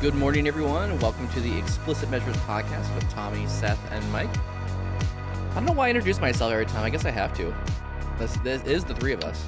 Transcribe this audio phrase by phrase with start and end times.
[0.00, 0.98] Good morning, everyone.
[1.00, 4.28] Welcome to the Explicit Measures podcast with Tommy, Seth, and Mike.
[4.38, 6.84] I don't know why I introduce myself every time.
[6.84, 7.54] I guess I have to.
[8.18, 9.42] This, this is the three of us.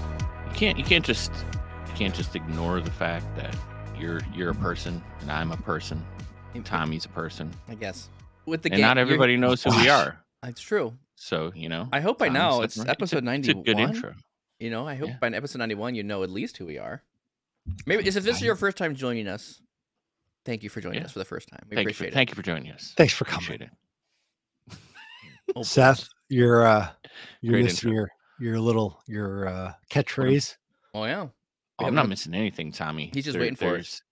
[0.48, 1.30] You can't you can't just
[1.86, 3.54] you can't just ignore the fact that
[3.98, 6.04] you're you're a person and I'm a person.
[6.54, 7.50] And Tommy's a person.
[7.68, 8.08] I guess.
[8.46, 10.18] With the and gang- not you're- everybody knows who we are.
[10.44, 10.94] It's true.
[11.16, 11.88] So, you know.
[11.92, 14.14] I hope by now it's right- episode a- It's a good intro.
[14.58, 15.16] You know, I hope Yeah.
[15.20, 17.02] by episode 91 you know at least who we are.
[17.86, 19.60] Maybe if this is your first time joining us,
[20.48, 21.04] thank you for joining Yeah.
[21.04, 21.60] us for the first time.
[21.70, 22.14] We Thank you, appreciate for, it.
[22.14, 22.94] thank you for joining us.
[22.96, 23.70] Thanks for Appreciate coming,
[24.70, 24.78] it.
[25.56, 26.08] Oh, Seth.
[26.28, 26.88] You're uh,
[27.40, 28.08] you're Great missing your
[28.40, 30.56] your little your uh, catchphrase.
[30.94, 31.26] Oh, yeah.
[31.78, 33.10] Oh, I'm not no- missing anything, Tommy.
[33.14, 33.72] He's just waiting for it.
[33.72, 34.02] there's,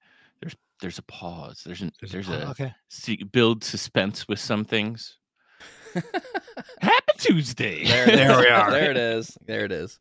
[0.41, 1.63] There's there's a pause.
[1.65, 2.75] There's an, there's, oh, a okay.
[2.89, 5.19] se- build suspense with some things.
[6.81, 7.85] Happy Tuesday.
[7.85, 8.39] There, it There is.
[8.39, 8.71] we are.
[8.71, 9.39] There it is.
[9.47, 9.99] There it is.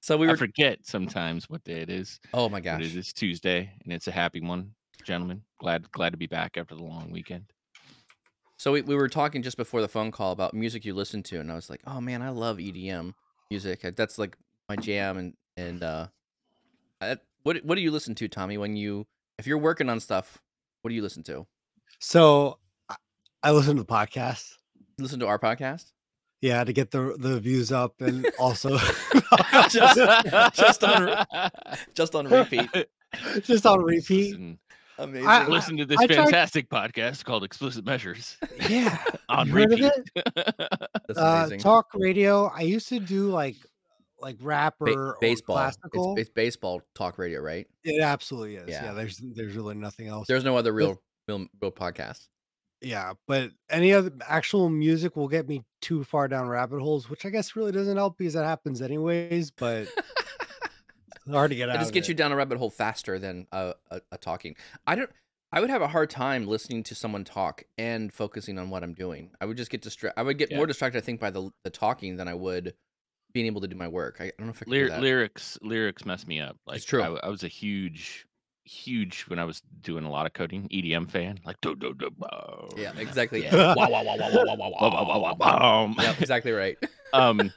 [0.00, 0.36] So we I were.
[0.36, 2.20] forget sometimes what day it is.
[2.32, 2.82] Oh my But gosh.
[2.82, 4.72] it is Tuesday, and it's a happy one,
[5.08, 5.42] gentlemen.
[5.58, 7.46] Glad glad to be back after the long weekend.
[8.58, 11.40] So we, we were talking just before the phone call about music you listen to,
[11.40, 13.14] and I was like, "Oh man, I love EDM
[13.50, 13.80] music.
[13.96, 14.36] That's like
[14.68, 16.08] my jam." And and uh,
[17.00, 18.58] I, what what do you listen to, Tommy?
[18.58, 19.06] When you
[19.38, 20.38] if you're working on stuff,
[20.82, 21.46] what do you listen to?
[22.00, 22.96] So I,
[23.42, 24.52] I listen to the podcast.
[24.98, 25.92] Listen to our podcast.
[26.42, 28.76] Yeah, to get the the views up and also
[29.70, 29.98] Just-
[30.54, 31.24] just on
[31.94, 32.68] Just on repeat.
[33.42, 34.36] just on repeat.
[34.98, 35.28] Listen, Amazing.
[35.28, 38.36] I- listen to this I tried- fantastic podcast called Explicit Measures
[38.68, 39.92] Yeah, on you heard of repeat.
[40.34, 41.60] That's uh, amazing.
[41.60, 42.46] talk radio.
[42.46, 43.56] I used to do like
[44.20, 45.56] like rap Ba- or, or baseball.
[45.56, 46.12] classical.
[46.14, 47.66] It's, it's baseball talk radio, right?
[47.84, 48.68] it absolutely is.
[48.68, 48.86] Yeah.
[48.86, 48.92] Yeah.
[48.92, 50.26] there's there's really nothing else.
[50.26, 52.26] There's no other real real, real podcast.
[52.80, 57.24] Yeah, but any other actual music will get me too far down rabbit holes, which
[57.26, 59.50] I guess really doesn't help because that happens anyways.
[59.50, 59.92] But it's
[61.34, 61.76] hard to get out.
[61.76, 64.56] it just of gets you down a rabbit hole faster than a, a, a talking.
[64.86, 65.10] I don't.
[65.50, 68.92] I would have a hard time listening to someone talk and focusing on what I'm
[68.92, 69.30] doing.
[69.40, 70.20] I would just get distracted.
[70.20, 70.58] I would get Yeah.
[70.58, 72.74] more distracted, I think, by the the talking than I would
[73.32, 74.18] being able to do my work.
[74.20, 75.00] I, I don't know if I can do Lyr- that.
[75.00, 76.56] lyrics lyrics mess me up.
[76.66, 77.00] Like true.
[77.00, 78.26] I, w- I was a huge
[78.64, 81.38] huge when I was doing a lot of coding EDM fan.
[81.46, 82.10] Like do do do.
[82.10, 82.68] bow.
[82.76, 83.42] Yeah, exactly.
[83.44, 83.74] Yeah.
[85.98, 86.76] Yeah, exactly right.
[87.14, 87.50] um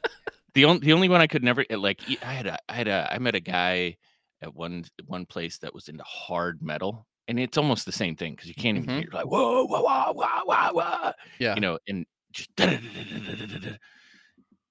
[0.54, 3.10] the only the only one I could never like I had a I had a
[3.14, 3.98] I met a guy
[4.42, 8.34] at one one place that was into hard metal and it's almost the same thing
[8.34, 8.92] because you can't even Mhm.
[8.92, 11.56] hear like whoa whoa whoa whoa whoa whoa Yeah.
[11.56, 12.50] you know and just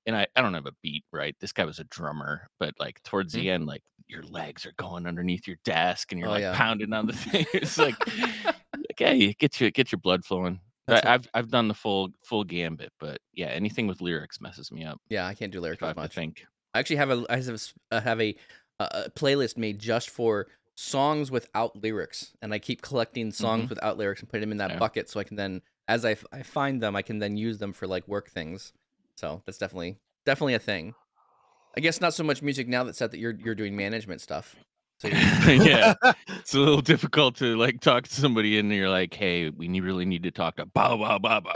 [0.06, 3.02] and I I don't have a beat right this guy was a drummer but like
[3.02, 6.42] towards the end like your legs are going underneath your desk and you're Oh, like
[6.42, 6.56] yeah.
[6.56, 7.96] pounding on the thing it's like
[8.92, 12.44] okay get your get your blood flowing That's I, I've I've done the full full
[12.44, 15.00] gambit, but yeah, anything with lyrics messes me up.
[15.08, 16.14] Yeah, I can't do lyrics I as have to much.
[16.14, 16.44] think.
[16.74, 17.58] I actually have a I have a,
[17.96, 18.36] I have a,
[18.78, 20.46] a playlist made just for
[20.76, 23.70] songs without lyrics, and I keep collecting songs mm-hmm.
[23.70, 24.78] without lyrics and put them in that Yeah.
[24.78, 27.58] bucket, so I can then, as I, f- I find them, I can then use
[27.58, 28.72] them for like work things.
[29.16, 30.94] So that's definitely definitely a thing.
[31.76, 34.56] I guess not so much music now that said that you're you're doing management stuff.
[35.00, 35.08] So
[35.48, 35.94] yeah,
[36.28, 39.80] it's a little difficult to like talk to somebody and you're like, "Hey, we need,
[39.80, 41.52] really need to talk to Bow Bow Bow Bow."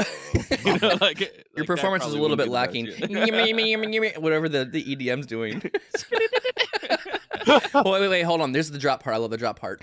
[0.64, 2.86] You know, like, your like, performance is a little bit lacking.
[2.86, 5.60] Whatever the, the EDM's doing.
[7.74, 8.52] wait, wait, wait, hold on.
[8.52, 9.14] There's the drop part.
[9.14, 9.82] I love the drop part.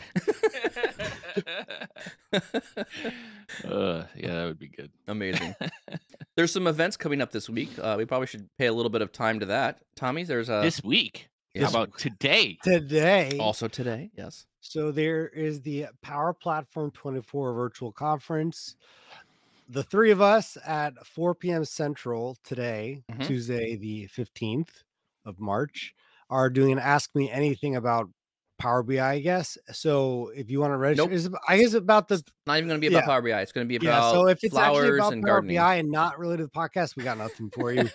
[3.64, 4.90] uh, yeah, that would be good.
[5.08, 5.54] Amazing.
[6.36, 7.70] there's some events coming up this week.
[7.80, 9.82] Uh, we probably should pay a little bit of time to that.
[9.96, 11.30] Tommy, there's a this week,
[11.60, 12.58] how about today?
[12.64, 13.38] today.
[13.40, 14.10] also today.
[14.16, 14.46] Yes.
[14.62, 18.76] So there is the Power Platform 24 virtual conference.
[19.70, 21.66] The three of us at 4 p.m.
[21.66, 23.26] Central today, Mhm.
[23.26, 24.84] Tuesday, the 15th
[25.26, 25.94] of March,
[26.30, 28.10] are doing an Ask Me Anything about
[28.60, 29.58] Power BI, I guess.
[29.72, 31.14] So if you want to register, Nope.
[31.14, 33.08] is I guess about the Not even going to be about Yeah.
[33.08, 33.42] Power BI.
[33.42, 33.92] It's going to be yeah.
[33.98, 35.58] about So if it's actually flowers about and Power gardening.
[35.58, 37.90] BI and not related to the podcast, we got nothing for you.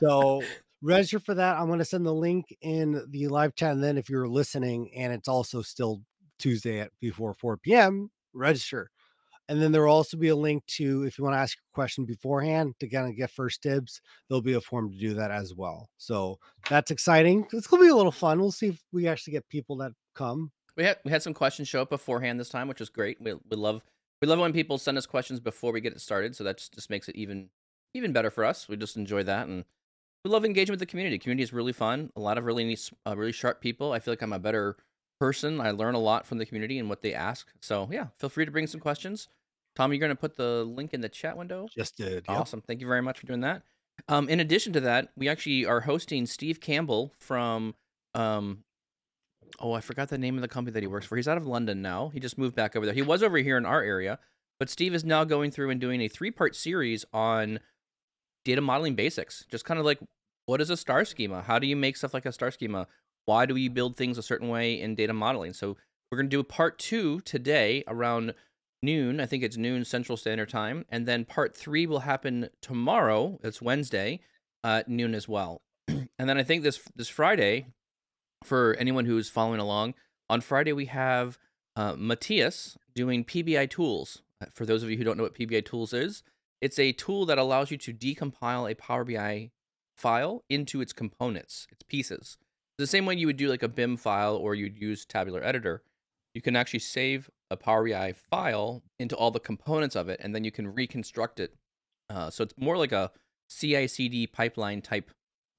[0.00, 0.42] so
[0.82, 1.56] register for that.
[1.56, 3.72] I'm going to send the link in the live chat.
[3.72, 6.02] And then if you're listening and it's also still
[6.38, 8.90] Tuesday at before 4 p.m., register.
[9.48, 11.74] And then there will also be a link to if you want to ask a
[11.74, 15.30] question beforehand to kind of get first dibs, there'll be a form to do that
[15.30, 15.88] as well.
[15.98, 16.38] So
[16.70, 17.46] that's exciting.
[17.52, 18.40] It's gonna be a little fun.
[18.40, 20.52] We'll see if we actually get people that come.
[20.76, 23.20] We had we had some questions show up beforehand this time, which was great.
[23.20, 23.82] We, we love
[24.22, 26.36] we love when people send us questions before we get it started.
[26.36, 27.50] So that just, just makes it even
[27.94, 28.68] even better for us.
[28.68, 29.64] We just enjoy that, and
[30.24, 31.18] we love engaging with the community.
[31.18, 32.10] Community is really fun.
[32.16, 33.92] A lot of really neat, uh, really sharp people.
[33.92, 34.76] I feel like I'm a better
[35.18, 35.60] person.
[35.60, 37.48] I learn a lot from the community and what they ask.
[37.60, 39.28] So yeah, feel free to bring some questions.
[39.74, 41.66] Tom, you're going to put the link in the chat window.
[41.74, 42.24] Just did.
[42.28, 42.38] Yep.
[42.38, 42.60] Awesome.
[42.60, 43.62] Thank you very much for doing that.
[44.08, 47.74] Um, in addition to that, we actually are hosting Steve Campbell from
[48.14, 48.64] um,
[49.60, 51.16] oh, I forgot the name of the company that he works for.
[51.16, 52.10] He's out of London now.
[52.12, 52.94] He just moved back over there.
[52.94, 54.18] He was over here in our area,
[54.58, 57.60] but Steve is now going through and doing a three part series on
[58.44, 59.44] data modeling basics.
[59.50, 59.98] Just kind of like
[60.46, 61.42] what is a star schema?
[61.42, 62.88] How do you make stuff like a star schema?
[63.24, 65.52] Why do we build things a certain way in data modeling?
[65.52, 65.76] So
[66.10, 68.34] we're going to do a part two today around
[68.82, 69.20] noon.
[69.20, 70.84] I think it's noon Central Standard Time.
[70.88, 73.38] And then part three will happen tomorrow.
[73.42, 74.20] It's Wednesday,
[74.64, 75.62] uh, noon as well.
[75.88, 77.66] and then I think this this Friday,
[78.44, 79.94] for anyone who's following along,
[80.28, 81.38] on Friday we have
[81.76, 84.22] uh, Matthias doing PBI tools.
[84.40, 86.22] Uh, For those of you who don't know what PBI tools is,
[86.62, 89.50] it's a tool that allows you to decompile a Power BI
[89.98, 92.38] file into its components, its pieces.
[92.78, 95.82] The same way you would do like a BIM file or you'd use Tabular Editor,
[96.34, 100.34] you can actually save a Power BI file into all the components of it, and
[100.34, 101.54] then you can reconstruct it.
[102.08, 103.10] Uh, so it's more like a
[103.50, 105.10] CI/CD pipeline type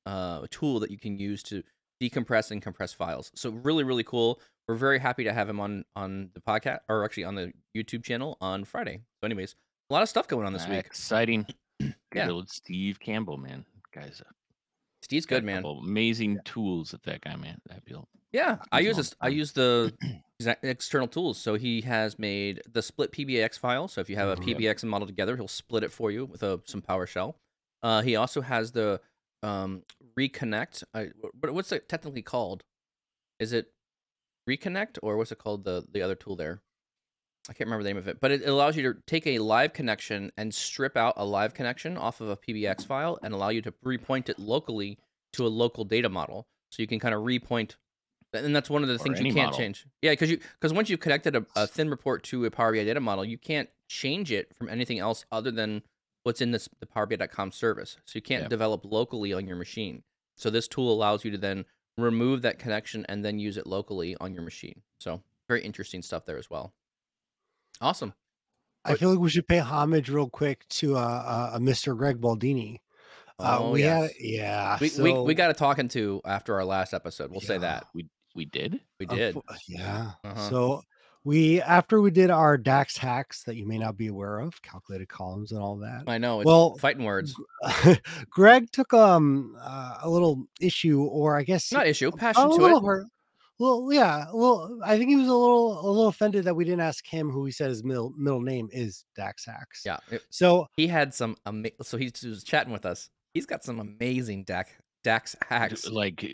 [0.06, 1.64] uh, tool that you can use to
[2.02, 3.32] decompress and compress files.
[3.36, 4.40] So really, really cool.
[4.68, 8.04] We're very happy to have him on on the podcast, or actually on the YouTube
[8.04, 9.02] channel on Friday.
[9.22, 9.56] So, anyways,
[9.94, 10.86] a lot of stuff going on this Uh, week.
[10.86, 11.46] Exciting.
[12.16, 12.30] Yeah.
[12.30, 13.66] Old Steve Campbell, man.
[13.92, 14.26] Guy's a
[15.02, 15.64] Steve's good, man.
[15.66, 18.08] Amazing tools that that guy man that built.
[18.32, 19.14] Yeah, I use this.
[19.20, 19.94] I use the
[20.64, 21.40] external tools.
[21.40, 23.88] So he has made the split PBIX file.
[23.88, 24.56] So if you have a Mhm.
[24.60, 27.36] PBIX and model together, he'll split it for you with a some PowerShell.
[27.82, 29.02] Uh, he also has the
[29.42, 29.84] um,
[30.18, 30.84] reconnect.
[30.94, 31.10] I,
[31.40, 32.64] what, what's it technically called?
[33.40, 33.74] Is it
[34.50, 35.64] reconnect or what's it called?
[35.66, 36.62] The the other tool there.
[37.50, 39.74] I can't remember the name of it, but it allows you to take a live
[39.74, 43.62] connection and strip out a live connection off of a PBIX file and allow you
[43.64, 44.98] to repoint it locally
[45.34, 46.48] to a local data model.
[46.70, 47.76] So you can kind of repoint,
[48.34, 49.58] and that's one of the things you can't model.
[49.60, 49.86] change.
[50.02, 52.84] Yeah, because you because once you've connected a, a thin report to a Power BI
[52.86, 55.84] data model, you can't change it from anything else other than
[56.24, 57.98] what's in this the Power BI.com service.
[58.06, 58.48] So you can't Yeah.
[58.50, 60.04] develop locally on your machine.
[60.38, 61.66] So this tool allows you to then
[61.98, 64.82] remove that connection and then use it locally on your machine.
[65.00, 66.74] So very interesting stuff there as well.
[67.82, 68.14] Awesome.
[68.86, 71.98] I feel like we should pay homage real quick to uh, uh, uh, Mr.
[71.98, 72.80] Greg Baldini.
[73.40, 74.02] Uh, Oh, we yes.
[74.02, 77.32] had, yeah, We, so, we, we got a talking to after our last episode.
[77.32, 77.86] We'll say that.
[77.94, 78.80] We we did.
[79.00, 79.38] We unfo- did.
[79.68, 80.12] yeah.
[80.24, 80.50] Uh-huh.
[80.50, 80.82] So
[81.24, 85.08] we after we did our DAX hacks that you may not be aware of, calculated
[85.08, 86.04] columns and all that.
[86.08, 86.42] I know.
[86.42, 87.34] It's Well, fighting words.
[88.30, 92.10] Greg took um uh, a little issue, or I guess Not issue.
[92.10, 92.86] a Passion to little it.
[92.86, 93.06] hurt.
[93.60, 94.26] Well, yeah.
[94.34, 97.30] Well, I think he was a little a little offended that we didn't ask him
[97.30, 99.84] who he said his middle middle name is Dax Hacks.
[99.86, 99.98] Yeah.
[100.12, 101.36] it- So he had some.
[101.46, 103.10] Ama- so he was chatting with us.
[103.34, 104.72] He's got some amazing Dax
[105.04, 105.88] Dax hacks.
[105.90, 106.26] Like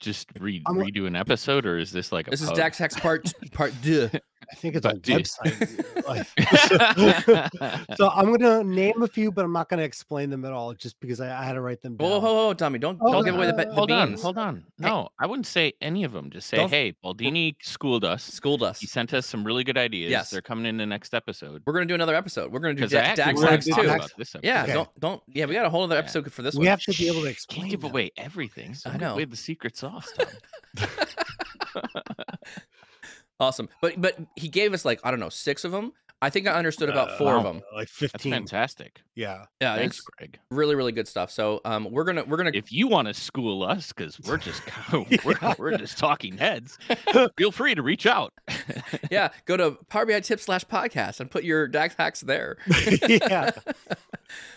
[0.00, 2.50] just re- I'm redo an episode, or is this like a This is?
[2.50, 4.08] Dax hacks part part two.
[4.48, 6.26] I think it's a But dude- website.
[7.96, 10.98] so I'm gonna name a few, but I'm not gonna explain them at all, just
[11.00, 12.08] because I, I had to write them down.
[12.08, 12.78] Whoa, whoa, whoa, Tommy!
[12.78, 14.22] Don't Oh, don't give away the, uh, be- the hold on, beans.
[14.22, 14.64] hold on.
[14.78, 16.30] No, I wouldn't say any of them.
[16.30, 18.22] Just say, Don't- hey, Baldini schooled us.
[18.24, 18.78] Schooled us.
[18.80, 20.10] He sent us some really good ideas.
[20.10, 20.30] Yes.
[20.30, 21.62] They're coming in the next episode.
[21.66, 22.52] We're gonna do another episode.
[22.52, 23.72] We're gonna do da- Dax wanna hacks too.
[23.72, 24.40] Dax- about this episode.
[24.44, 24.72] Yeah, Okay.
[24.74, 25.22] don't don't.
[25.28, 26.00] Yeah, we got a whole other Yeah.
[26.00, 26.60] episode for this one.
[26.60, 26.70] we one.
[26.70, 27.60] have to be able to explain.
[27.62, 27.90] Can't give them.
[28.06, 28.74] Away everything.
[28.74, 29.14] So I know.
[29.16, 30.12] We away the secret sauce.
[33.38, 35.92] Awesome, but but he gave us like I don't know six of them.
[36.22, 37.56] I think I understood about Uh, four of them.
[37.74, 38.32] like That's 15.
[38.32, 39.02] fantastic.
[39.14, 39.44] Yeah.
[39.60, 40.38] Yeah, Thanks, it's Greg.
[40.50, 41.30] really really good stuff.
[41.30, 44.62] So um, we're gonna we're gonna If you want to school us, because we're just
[45.22, 45.54] we're, Yeah.
[45.58, 46.78] we're just talking heads,
[47.36, 48.32] feel free to reach out.
[49.10, 52.56] yeah go to Power BI Tips slash podcast and put your Dax hacks there.
[53.06, 53.50] yeah.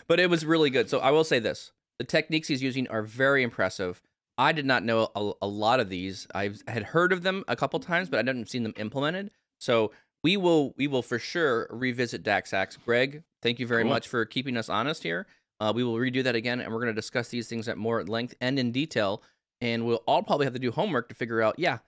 [0.08, 0.90] but it was really good.
[0.90, 4.02] So I will say this: the techniques he's using are very impressive.
[4.38, 6.26] I did not know a, a lot of these.
[6.34, 9.32] I've had heard of them a couple times, but I didn't seen them implemented.
[9.60, 9.92] So
[10.24, 12.78] we will we will for sure revisit Dax Hacks.
[12.78, 13.92] Greg, thank you very Cool.
[13.92, 15.28] much for keeping us honest here.
[15.60, 18.04] Uh, we will redo that again, and we're going to discuss these things at more
[18.06, 19.22] length and in detail.
[19.60, 21.80] And we'll all probably have to do homework to figure out, yeah,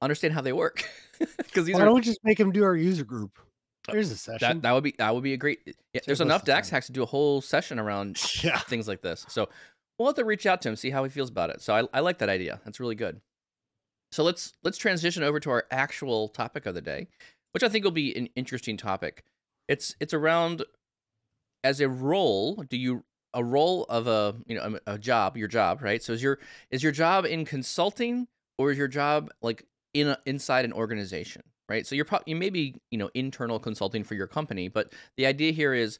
[0.00, 0.82] understand how they work,
[1.36, 3.38] because these Why are don't we just make him do our user group?
[3.92, 4.48] There's a session.
[4.48, 5.60] that, that would be that would be a great.
[5.92, 8.58] Yeah, there's enough Dax hacks to do a whole session around yeah.
[8.58, 9.24] things like this.
[9.28, 9.48] So
[9.98, 11.60] we'll have to reach out to him, see how he feels about it.
[11.60, 12.60] So I, I like that idea.
[12.64, 13.20] That's really good.
[14.12, 17.08] So let's let's transition over to our actual topic of the day,
[17.52, 19.24] which I think will be an interesting topic.
[19.68, 20.64] It's it's around
[21.64, 22.64] as a role.
[22.68, 23.04] Do you
[23.34, 26.02] a role of a you know a, a job, your job, right?
[26.02, 26.38] So is your
[26.70, 29.64] is your job in consulting or is your job like
[29.94, 31.86] in a, inside an organization, right?
[31.86, 35.26] So you're probably you may be you know internal consulting for your company, but the
[35.26, 35.98] idea here is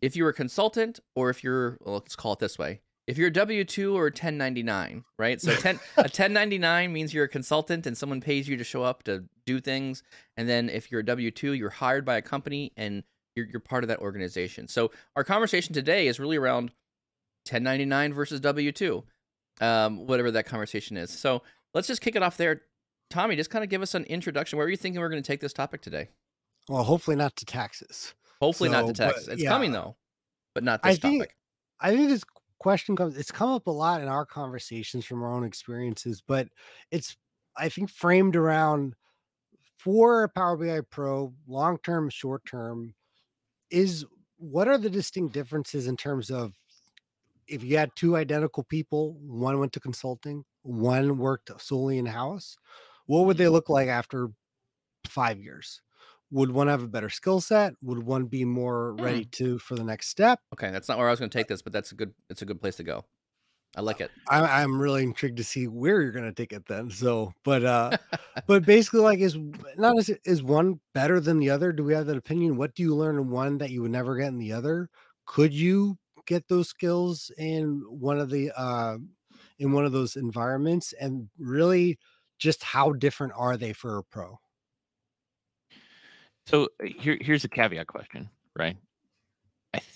[0.00, 3.30] if you're a consultant or if you're well, let's call it this way if you're
[3.30, 5.40] W two or ten ninety nine, right?
[5.40, 8.64] So ten a ten ninety nine means you're a consultant and someone pays you to
[8.64, 10.02] show up to do things,
[10.36, 13.02] and then if you're a W two, you're hired by a company and
[13.36, 14.68] you're you're part of that organization.
[14.68, 16.72] So our conversation today is really around
[17.44, 19.04] ten ninety nine versus W two,
[19.60, 21.10] um, whatever that conversation is.
[21.10, 21.42] So
[21.74, 22.62] let's just kick it off there.
[23.14, 24.56] Tommy, just kind of give us an introduction.
[24.56, 26.08] Where are you thinking we're going to take this topic today?
[26.68, 28.12] Well, hopefully not to taxes.
[28.40, 29.26] Hopefully not to taxes.
[29.26, 29.50] but, It's yeah.
[29.50, 29.96] coming though,
[30.52, 31.36] but not I this think- topic.
[31.80, 32.24] I think this
[32.58, 36.48] question comes it's come up a lot in our conversations from our own experiences, but
[36.90, 37.16] it's
[37.56, 38.94] I think framed around
[39.78, 42.94] for Power BI Pro, long term, short term,
[43.70, 44.04] is
[44.38, 46.54] what are the distinct differences in terms of
[47.46, 52.56] if you had two identical people, one went to consulting, one worked solely in house,
[53.06, 54.28] what would they look like after
[55.06, 55.80] five years?
[56.30, 57.74] Would one have a better skill set?
[57.82, 60.40] Would one be more ready to for the next step?
[60.52, 62.12] Okay, that's not where I was going to take this, but that's a good.
[62.28, 63.04] It's a good place to go.
[63.76, 64.10] I like it.
[64.28, 66.90] I, I'm really intrigued to see where you're gonna take it then.
[66.90, 67.96] So, but uh,
[68.46, 69.36] but basically, like, is
[69.76, 71.72] not is is one better than the other?
[71.72, 72.56] Do we have that opinion?
[72.56, 74.88] What do you learn in one that you would never get in the other?
[75.26, 78.98] Could you get those skills in one of the uh,
[79.58, 80.92] in one of those environments?
[81.00, 81.98] And really,
[82.44, 84.38] just how different are they for a pro?
[86.46, 88.76] So uh, here, here's a caveat question, right?
[89.72, 89.90] I, th-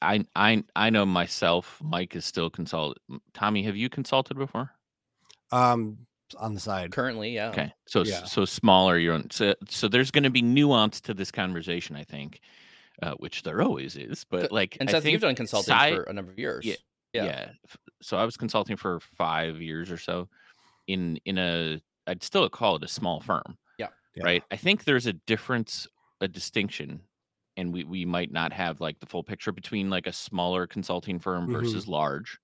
[0.00, 1.78] I, I, I know myself.
[1.84, 2.96] Mike is still consult.
[3.34, 4.70] Tommy, have you consulted before?
[5.52, 5.98] Um,
[6.38, 6.92] on the side.
[6.92, 7.50] Currently, yeah.
[7.50, 8.24] Okay, so Yeah.
[8.24, 8.96] so smaller.
[8.96, 9.30] You're on.
[9.30, 12.40] So so there's going to be nuance to this conversation, I think,
[13.02, 14.24] uh, which there always is.
[14.24, 16.64] But like, And I Seth, think you've done consulting si- for a number of years.
[16.64, 16.76] Yeah,
[17.12, 17.24] Yeah.
[17.26, 17.50] yeah.
[18.00, 20.30] So I was consulting for five years or so,
[20.86, 23.58] in in a I'd still call it a small firm.
[23.78, 23.88] Yeah.
[24.24, 24.42] right?
[24.50, 25.86] I think there's a difference,
[26.20, 27.00] a distinction,
[27.56, 31.18] and we we might not have like the full picture between like a smaller consulting
[31.18, 31.52] firm Mhm.
[31.52, 32.38] versus large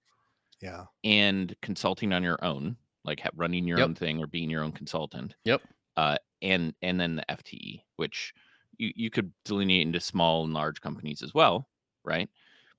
[0.62, 0.86] Yeah.
[1.04, 3.84] and consulting on your own, like running your Yep.
[3.88, 5.34] own thing or being your own consultant.
[5.44, 5.62] Yep.
[5.96, 8.32] Uh, and and then the FTE, which
[8.78, 11.68] you you could delineate into small and large companies as well,
[12.04, 12.30] right?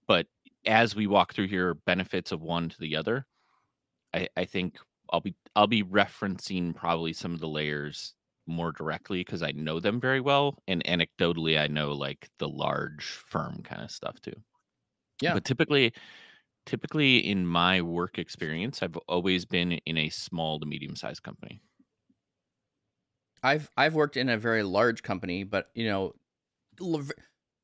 [0.08, 0.28] But
[0.66, 3.28] as we walk through here, benefits of one to the other,
[4.14, 4.80] I I think
[5.12, 8.16] I'll be I'll be referencing probably some of the layers
[8.48, 13.06] more directly because I know them very well, and anecdotally I know like the large
[13.06, 14.34] firm kind of stuff too.
[15.22, 15.34] Yeah.
[15.34, 15.94] But typically,
[16.66, 21.62] typically in my work experience, I've always been in a small to medium sized company.
[23.42, 26.14] I've I've worked in a very large company, but you know,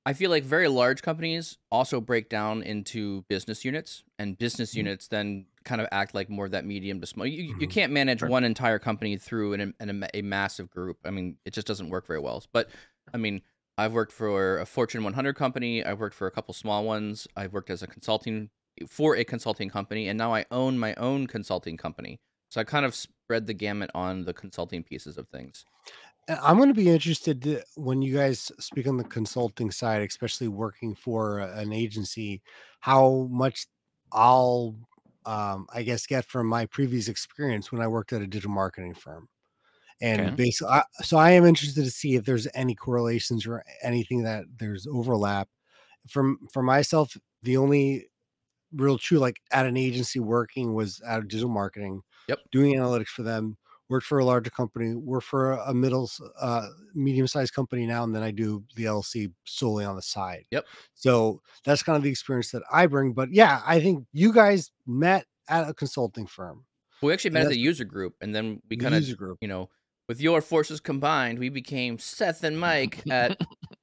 [0.05, 4.77] I feel like very large companies also break down into business units, and business Mhm.
[4.77, 7.25] units then kind of act like more of that medium to small.
[7.25, 8.29] You, you- you can't manage Sure.
[8.29, 10.99] one entire company through an, an, a massive group.
[11.05, 12.43] I mean, it just doesn't work very well.
[12.53, 12.69] But
[13.13, 13.41] I mean,
[13.79, 15.83] I've worked for a Fortune 100 company.
[15.83, 17.27] I've worked for a couple small ones.
[17.35, 18.51] I've worked as a consulting
[18.87, 22.19] for a consulting company, and now I own my own consulting company.
[22.49, 25.65] So I kind of spread the gamut on the consulting pieces of things.
[26.27, 30.47] I'm going to be interested to, when you guys speak on the consulting side, especially
[30.47, 32.41] working for an agency,
[32.79, 33.67] how much
[34.11, 34.75] I'll,
[35.25, 38.95] um, I guess, get from my previous experience when I worked at a digital marketing
[38.95, 39.29] firm.
[40.01, 40.35] And Okay.
[40.35, 44.45] basically, I, so I am interested to see if there's any correlations or anything that
[44.59, 45.49] there's overlap.
[46.09, 48.09] From for myself, the only
[48.73, 52.01] real true like at an agency working was out of digital marketing.
[52.27, 52.39] Yep.
[52.51, 53.57] Doing analytics for them
[53.89, 58.15] worked for a larger company, worked for a middle, uh, medium sized company now, and
[58.15, 60.45] then I do the LLC solely on the side.
[60.51, 60.65] Yep.
[60.93, 63.13] So that's kind of the experience that I bring.
[63.13, 66.65] But yeah, I think you guys met at a consulting firm,
[67.01, 69.07] We actually met at the user group, and then we kind of,
[69.41, 69.69] you know,
[70.07, 73.39] with your forces combined, we became Seth and Mike at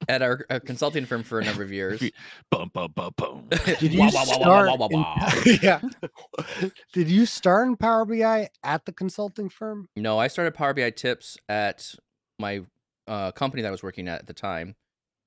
[0.07, 2.01] at our, our consulting firm for a number of years.
[2.51, 3.47] Bum bum bum bum.
[3.79, 4.39] Did you start?
[4.41, 5.81] wah, wah, in- yeah.
[6.93, 9.87] Did you start in Power BI at the consulting firm?
[9.95, 11.93] No, I started Power BI tips at
[12.39, 12.61] my
[13.07, 14.75] uh, company that I was working at at the time.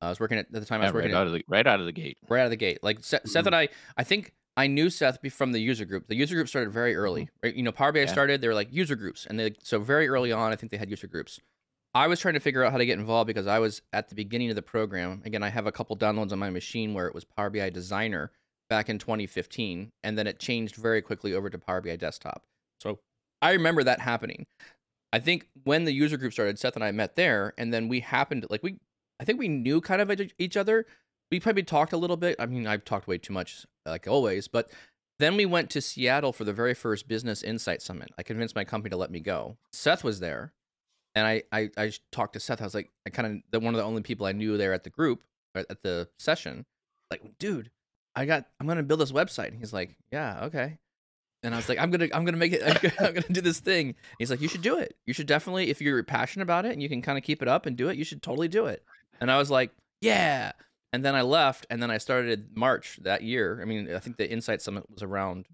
[0.00, 0.80] I was working at, at the time.
[0.82, 2.18] I was working right at, out of the right out of the gate.
[2.28, 2.78] right out of the gate.
[2.82, 3.46] Like Seth, Seth Mhm.
[3.48, 6.06] and I, I think I knew Seth from the user group.
[6.08, 7.54] The user group started very early, right?
[7.54, 8.06] You know, Power BI Yeah.
[8.06, 8.40] started.
[8.40, 10.90] They were like user groups, and they so very early on, I think they had
[10.90, 11.40] user groups.
[11.96, 14.14] I was trying to figure out how to get involved because I was at the
[14.14, 15.22] beginning of the program.
[15.24, 18.32] Again, I have a couple downloads on my machine where it was Power BI Designer
[18.68, 22.42] back in 2015, and then it changed very quickly over to Power BI Desktop.
[22.82, 22.98] So
[23.40, 24.44] I remember that happening.
[25.10, 28.00] I think when the user group started, Seth and I met there, and then we
[28.00, 28.76] happened like we,
[29.18, 30.84] I think we knew kind of each- other.
[31.32, 32.36] We probably talked a little bit.
[32.38, 34.70] I mean, I've talked way too much, like always, but
[35.18, 38.10] then we went to Seattle for the very first Business Insight Summit.
[38.18, 39.56] I convinced my company to let me go.
[39.72, 40.52] Seth was there,
[41.16, 42.60] and I I, I talked to Seth.
[42.60, 44.84] I was like, I kind of one of the only people I knew there at
[44.84, 45.22] the group
[45.56, 46.66] at the session.
[47.10, 47.70] Like, dude,
[48.14, 49.48] I got I'm gonna build this website.
[49.48, 50.78] And he's like, yeah, okay.
[51.42, 52.62] And I was like, I'm gonna I'm gonna make it.
[52.66, 53.94] I'm gonna, I'm gonna do this thing.
[54.18, 54.96] he's like, you should do it.
[55.06, 57.48] You should definitely, if you're passionate about it and you can kind of keep it
[57.48, 58.84] up and do it, you should totally do it.
[59.20, 59.70] And I was like,
[60.00, 60.52] yeah.
[60.92, 63.58] And then I left, and then I started March that year.
[63.60, 65.46] I mean, I think the Insight Summit was around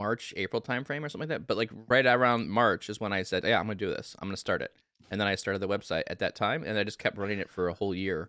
[0.00, 1.46] March, April timeframe or something like that.
[1.46, 4.14] But like right around March is when I said, "Yeah, I'm gonna do this.
[4.20, 4.72] I'm gonna start it."
[5.10, 7.50] And then I started the website at that time, and I just kept running it
[7.50, 8.28] for a whole year.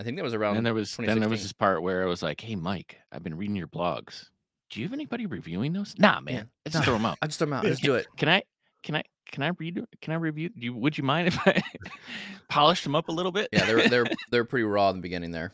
[0.00, 0.56] I think that was around.
[0.56, 3.22] And there was then there was this part where I was like, "Hey, Mike, I've
[3.24, 4.26] been reading your blogs.
[4.70, 5.98] Do you have anybody reviewing those?
[5.98, 6.42] Nah, man, Yeah.
[6.66, 7.18] let's just throw them out.
[7.22, 7.64] I just throw 'em out.
[7.64, 8.06] Just do it.
[8.16, 8.42] Can I?
[8.82, 9.02] Can I?
[9.30, 9.84] Can I read?
[10.00, 10.48] Can I review?
[10.50, 11.62] Do you, would you mind if I
[12.48, 13.48] polished them up a little bit?
[13.52, 15.52] Yeah, they're they're they're pretty raw in the beginning there.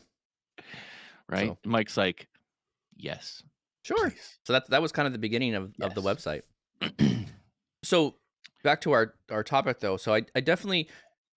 [1.27, 1.47] right.
[1.49, 2.27] so- Mike's like,
[2.95, 3.41] yes,
[3.85, 4.09] Sure.
[4.09, 6.41] please." So that that was kind of the beginning of, of the website.
[7.83, 8.15] so
[8.63, 9.97] back to our our topic though.
[9.97, 10.89] So I I definitely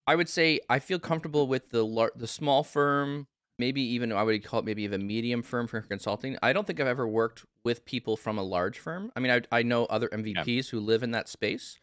[0.07, 3.27] I would say I feel comfortable with the lar- the small firm,
[3.57, 6.37] maybe even I would call it maybe even medium firm for consulting.
[6.41, 9.11] I don't think I've ever worked with people from a large firm.
[9.15, 11.77] I mean, I I know other MVPs who live in that space.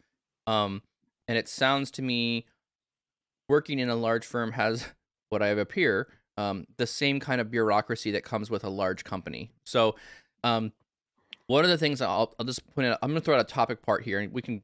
[0.45, 0.81] Um
[1.27, 2.45] and it sounds to me
[3.49, 4.87] working in a large firm has
[5.29, 6.07] what I have up here,
[6.37, 9.51] um, the same kind of bureaucracy that comes with a large company.
[9.65, 9.95] So,
[10.43, 10.71] um,
[11.47, 13.45] one of the things I'll, I'll just point out, I'm going to throw out a
[13.45, 14.61] topic part here, and we can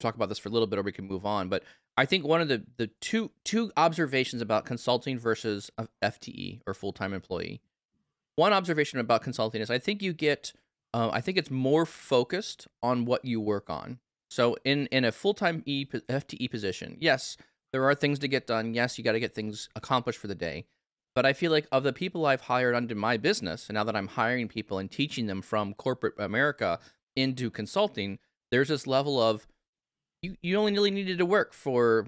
[0.00, 1.48] talk about this for a little bit, or we can move on.
[1.48, 1.62] But
[1.96, 5.70] I think one of the the two two observations about consulting versus
[6.02, 7.60] FTE or full time employee.
[8.34, 10.52] One observation about consulting is I think you get,
[10.92, 13.98] uh, I think it's more focused on what you work on.
[14.28, 17.38] So in in a full time e, FTE position, yes,
[17.72, 18.74] there are things to get done.
[18.74, 20.66] Yes, you got to get things accomplished for the day.
[21.16, 23.96] But I feel like of the people I've hired onto my business, and now that
[23.96, 26.78] I'm hiring people and teaching them from corporate America
[27.16, 28.18] into consulting,
[28.50, 29.46] there's this level of
[30.20, 32.06] you, you only really needed to work for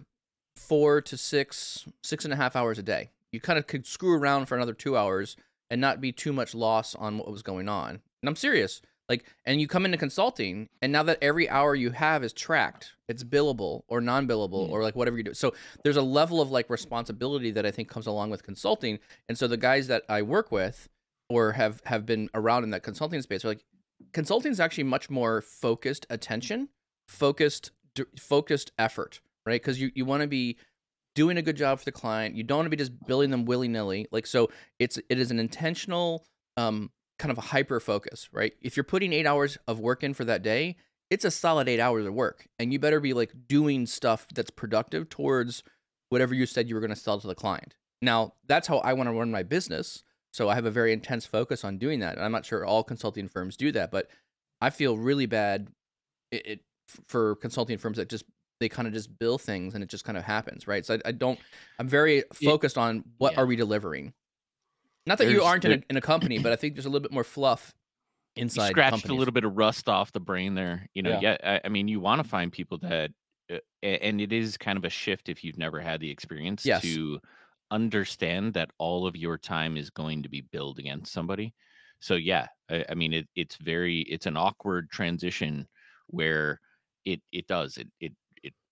[0.56, 3.08] four to six, six and a half hours a day.
[3.32, 5.36] You kind of could screw around for another two hours
[5.70, 8.02] and not be too much loss on what was going on.
[8.22, 8.82] And I'm serious.
[9.08, 12.92] Like, and you come into consulting, and now that every hour you have is tracked,
[13.08, 14.70] it's billable or non-billable Mm.
[14.70, 15.32] or like whatever you do.
[15.34, 18.98] So there's a level of like responsibility that I think comes along with consulting.
[19.28, 20.88] And so the guys that I work with
[21.30, 23.64] or have have been around in that consulting space are like,
[24.12, 26.68] consulting is actually much more focused attention,
[27.06, 29.60] focused d- focused effort, right?
[29.60, 30.58] Because you you want to be
[31.14, 32.34] doing a good job for the client.
[32.34, 34.06] You don't want to be just billing them willy nilly.
[34.12, 36.26] Like so, it's it is an intentional
[36.58, 38.52] um kind of a hyper focus, right?
[38.60, 40.76] If you're putting eight hours of work in for that day,
[41.10, 44.50] it's a solid eight hours of work, and you better be like doing stuff that's
[44.50, 45.62] productive towards
[46.10, 47.74] whatever you said you were going to sell to the client.
[48.00, 50.02] Now, that's how I want to run my business.
[50.32, 52.16] So I have a very intense focus on doing that.
[52.16, 54.08] And I'm not sure all consulting firms do that, but
[54.60, 55.68] I feel really bad
[56.30, 56.60] it, it
[57.06, 58.24] for consulting firms that just
[58.60, 60.84] they kind of just bill things and it just kind of happens, right?
[60.84, 61.38] So I, I don't.
[61.78, 63.40] I'm very focused on what yeah.
[63.40, 64.12] are we delivering.
[65.08, 67.02] Not that you aren't in a, in a company, but I think there's a little
[67.02, 67.74] bit more fluff
[68.36, 68.70] you inside.
[68.70, 69.16] scratched companies.
[69.16, 70.86] a little bit of rust off the brain there.
[70.94, 71.36] You know, Yeah.
[71.42, 71.58] yeah.
[71.64, 73.10] I, I mean, you want to find people that,
[73.52, 76.82] uh, and it is kind of a shift if you've never had the experience Yes.
[76.82, 77.18] to
[77.70, 81.54] understand that all of your time is going to be billed against somebody.
[82.00, 85.66] So yeah, I, I mean, it, it's very, it's an awkward transition
[86.06, 86.60] where
[87.04, 88.27] it it does it it it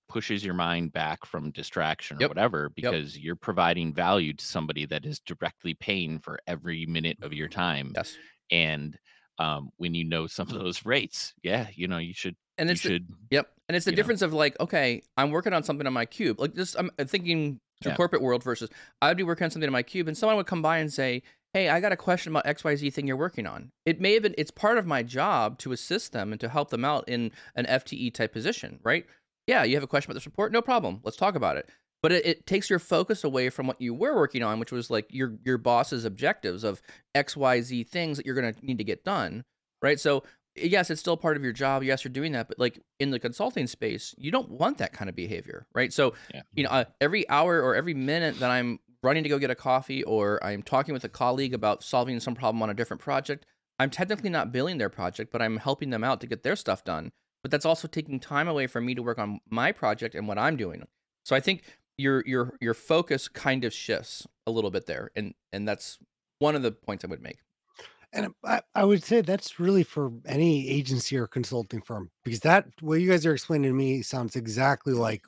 [0.09, 2.29] pushes your mind back from distraction or Yep.
[2.29, 7.33] whatever because you're providing value to somebody that is directly paying for every minute of
[7.33, 8.19] your time Yes,
[8.51, 8.99] and
[9.39, 12.83] um, when you know some of those rates, yeah, you know, you should and it's
[12.83, 13.53] the, should Yep.
[13.69, 13.97] And it's the you know?
[13.97, 16.39] difference of like, okay, I'm working on something on my cube.
[16.39, 17.97] Like this, I'm thinking through Yeah.
[17.97, 18.71] corporate world versus
[19.03, 21.23] I'd be working on something on my cube and someone would come by and say,
[21.53, 23.73] Hey, I got a question about XYZ thing you're working on.
[23.85, 26.71] It may have been, it's part of my job to assist them and to help
[26.71, 29.07] them out in an FTE type position, right?
[29.47, 30.53] Yeah, you have a question about this report?
[30.53, 31.01] No problem.
[31.05, 31.69] Let's talk about it.
[32.03, 34.91] But it, it takes your focus away from what you were working on, which was
[34.91, 36.83] like your your boss's objectives of
[37.17, 39.45] XYZ things that you're gonna need to get done.
[39.83, 39.99] Right.
[39.99, 40.23] So
[40.57, 41.83] yes, it's still part of your job.
[41.83, 45.09] Yes, you're doing that, but like in the consulting space, you don't want that kind
[45.09, 45.93] of behavior, right?
[45.93, 46.43] So, Yeah.
[46.55, 49.55] you know, uh, every hour or every minute that I'm running to go get a
[49.55, 53.45] coffee or I'm talking with a colleague about solving some problem on a different project,
[53.79, 56.85] I'm technically not billing their project, but I'm helping them out to get their stuff
[56.85, 57.13] done.
[57.47, 60.37] But that's also taking time away from me to work on my project and what
[60.37, 60.83] I'm doing.
[61.25, 61.63] So I think
[61.97, 65.97] your your your focus kind of shifts a little bit there, and and that's
[66.41, 67.39] one of the points I would make.
[68.13, 72.67] And I, I would say that's really for any agency or consulting firm because that
[72.81, 75.23] what you guys are explaining to me sounds exactly like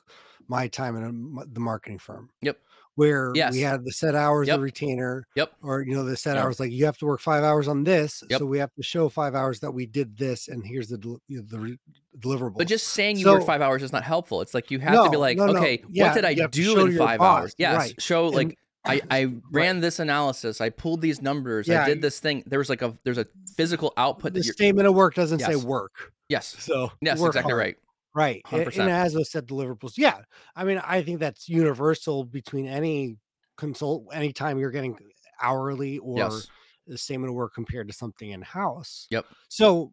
[0.49, 2.31] my time in a the marketing firm.
[2.41, 2.59] Yep.
[2.95, 3.53] Where Yes.
[3.53, 4.57] we had the set hours, Yep.
[4.57, 5.53] the retainer, Yep.
[5.63, 6.43] or you know, the set Yep.
[6.43, 6.59] hours.
[6.59, 8.39] Like you have to work five hours on this, Yep.
[8.39, 11.21] so we have to show five hours that we did this, and here's the del-
[11.29, 11.79] you know, the re-
[12.19, 12.57] deliverables.
[12.57, 14.41] But just saying you work five hours is not helpful.
[14.41, 15.59] It's like you have to be like, no, no.
[15.59, 17.55] okay, Yeah, what did I you have to do in five boss, hours?
[17.57, 18.01] Yes, right.
[18.01, 22.19] show like And- I, I ran this analysis, I pulled these numbers, I did this
[22.19, 22.43] thing.
[22.47, 25.39] There was like a there's a physical output the that you're statement of work doesn't
[25.39, 26.11] say work.
[26.27, 27.57] yes, So yes, exactly hard.
[27.59, 27.77] right.
[28.15, 28.41] Right.
[28.51, 28.67] And, 100%.
[28.67, 29.93] it has those set deliverables.
[29.97, 30.19] Yeah.
[30.55, 33.17] I mean, I think that's universal between any
[33.57, 34.97] consult anytime you're getting
[35.41, 36.47] hourly or Yes,
[36.87, 39.07] the statement of work compared to something in house.
[39.11, 39.25] Yep.
[39.47, 39.91] So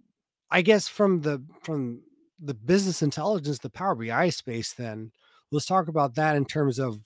[0.51, 2.03] I guess from the from
[2.41, 5.13] the business intelligence, the Power BI space, then
[5.51, 7.01] let's talk about that in terms of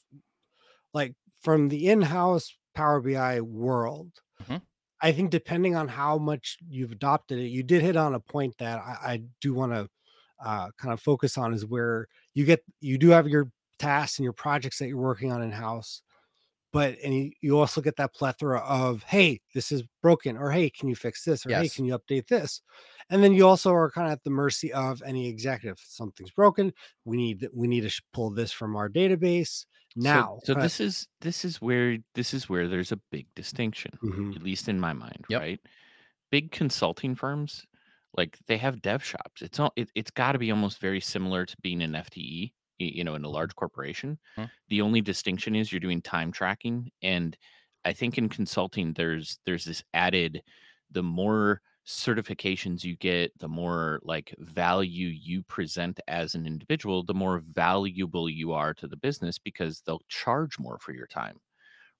[0.94, 4.12] like from the in-house Power BI world.
[4.44, 4.62] Mhm.
[5.03, 8.59] I think depending on how much you've adopted it, you did hit on a point
[8.59, 9.88] that I, I do want to
[10.44, 14.24] uh, kind of focus on is where you get you do have your tasks and
[14.24, 16.03] your projects that you're working on in house,
[16.72, 20.70] but and you, you also get that plethora of hey this is broken or hey
[20.70, 21.44] can you fix this?
[21.46, 22.62] or hey can you update this?
[23.11, 25.79] And then you also are kind of at the mercy of any executive.
[25.85, 26.72] Something's broken
[27.05, 30.38] we need we need to pull this from our database now.
[30.44, 34.37] so, so this is this is where this is where there's a big distinction mhm,
[34.37, 35.40] at least in my mind Yep.
[35.40, 35.61] right?
[36.31, 37.66] Big consulting firms
[38.16, 41.46] like they have dev shops it's all it, it's got to be almost very similar
[41.46, 44.51] to being an fte you know in a large corporation Mhm.
[44.68, 47.37] the only distinction is you're doing time tracking and
[47.85, 50.42] i think in consulting there's there's this added
[50.90, 57.14] the more certifications you get the more like value you present as an individual the
[57.14, 61.38] more valuable you are to the business because they'll charge more for your time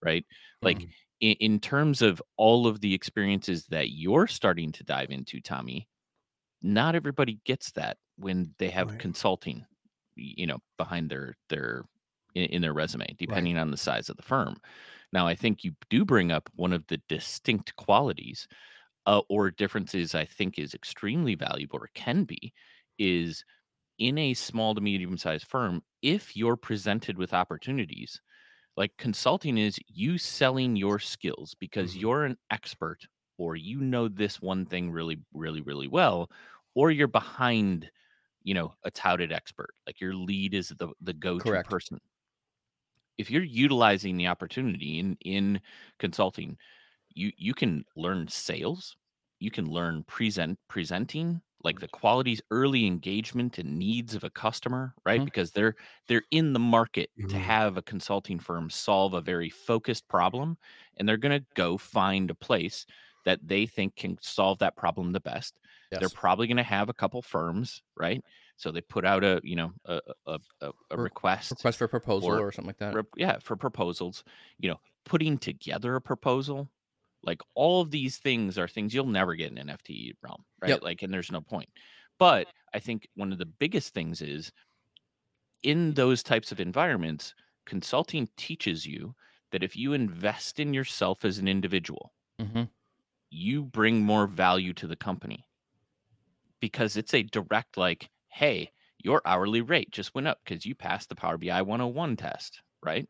[0.05, 0.27] right
[0.63, 0.93] like Mhm.
[1.21, 5.89] in, in terms of all of the experiences that you're starting to dive into tommy
[6.63, 8.99] not everybody gets that when they have Right.
[8.99, 9.67] consulting
[10.17, 11.85] you know behind their their
[12.35, 14.57] in, in their resume depending on the size of the firm
[15.13, 18.47] now i think you do bring up one of the distinct qualities
[19.07, 22.53] uh, or differences i think is extremely valuable or can be
[22.99, 23.45] is
[23.99, 28.21] in a small to medium sized firm if you're presented with opportunities
[28.77, 32.01] like consulting is you selling your skills because Mhm.
[32.01, 33.07] you're an expert
[33.41, 36.31] or you know this one thing really really really well
[36.75, 37.91] or you're behind
[38.43, 41.75] you know a touted expert like your lead is the the go-to Correct.
[41.75, 42.01] person
[43.19, 45.61] if you're utilizing the opportunity in in
[45.99, 46.57] consulting
[47.11, 48.97] you you can learn sales
[49.41, 54.95] you can learn present presenting like the qualities early engagement and needs of a customer
[55.07, 55.27] right Mhm.
[55.27, 55.77] because they're
[56.09, 57.53] they're in the market to Mhm.
[57.53, 60.59] have a consulting firm solve a very focused problem
[60.99, 62.87] and they're going to go find a place
[63.25, 65.59] that they think can solve that problem the best.
[65.99, 68.25] They're probably going to have a couple firms right?
[68.57, 71.89] So they put out a you know a a, a, a Re- request Request for
[71.89, 72.99] proposal or or something like that.
[73.17, 74.25] yeah for proposals
[74.59, 76.69] you know putting together a proposal
[77.23, 80.71] like all of these things are things you'll never get in an fte realm right?
[80.71, 80.83] Yep.
[80.83, 81.69] like and there's no point.
[82.19, 84.53] But i think one of the biggest things is
[85.63, 87.35] in those types of environments
[87.67, 89.15] consulting teaches you
[89.53, 92.65] that if you invest in yourself as an individual hmm
[93.31, 95.47] you bring more value to the company.
[96.61, 101.09] Because it's a direct like hey your hourly rate just went up because you passed
[101.09, 103.09] the power bi 101 test right?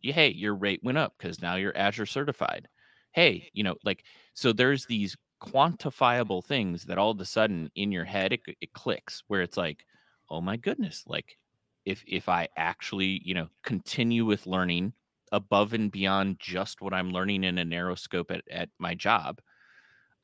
[0.00, 2.68] Hey your rate went up because now you're azure certified.
[3.12, 7.90] Hey you know like so there's these quantifiable things that all of a sudden in
[7.90, 9.84] your head it, it clicks where it's like
[10.30, 11.36] oh my goodness like
[11.84, 14.92] if if i actually you know continue with learning
[15.32, 19.40] above and beyond just what i'm learning in a narrow scope at, at my job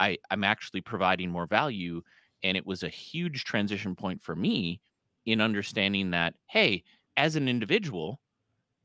[0.01, 2.03] I I'm actually providing more value
[2.43, 4.81] and it was a huge transition point for me
[5.27, 6.85] in understanding that hey,
[7.17, 8.21] as an individual,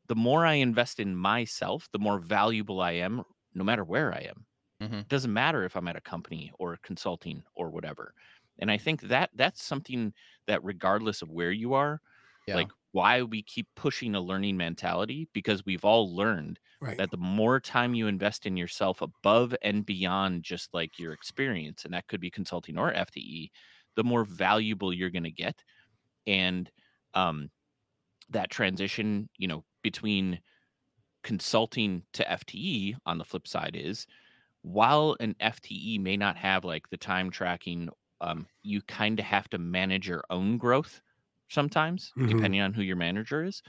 [0.07, 3.23] the more I invest in myself, the more valuable I am
[3.53, 4.45] no matter where I am.
[4.79, 8.15] hmm It doesn't matter if I'm at a company or consulting or whatever.
[8.59, 10.13] And I think that that's something
[10.47, 12.01] that regardless of where you are,
[12.47, 12.63] Yeah.
[12.63, 16.99] like why we keep pushing a learning mentality because we've all learned right.
[16.99, 21.85] that the more time you invest in yourself above and beyond just like your experience
[21.85, 23.51] and that could be consulting or fte
[23.97, 25.63] the more valuable you're going to get
[26.27, 26.71] and
[27.15, 27.49] um
[28.29, 30.41] that transition you know between
[31.23, 34.07] consulting to fte on the flip side is
[34.63, 37.89] while an fte may not have like the time tracking
[38.21, 41.01] um you kind of have to manage your own growth
[41.53, 42.47] sometimes Mhm.
[42.47, 43.61] depending on who your manager is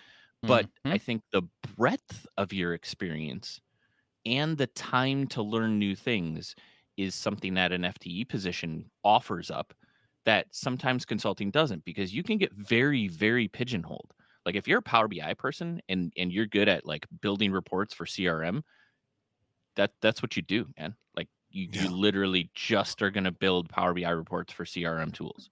[0.46, 0.92] but Mhm.
[0.92, 1.42] I think the
[1.76, 3.60] breadth of your experience
[4.26, 6.54] and the time to learn new things
[6.96, 9.74] is something that an FTE position offers up
[10.24, 14.12] that sometimes consulting doesn't because you can get very very pigeonholed.
[14.46, 17.92] Like if you're a Power BI person and and you're good at like building reports
[17.94, 18.62] for CRM,
[19.76, 20.96] that that's what you do, man.
[21.16, 21.88] Like you Yeah.
[21.88, 25.50] you literally just are going to build Power BI reports for CRM tools.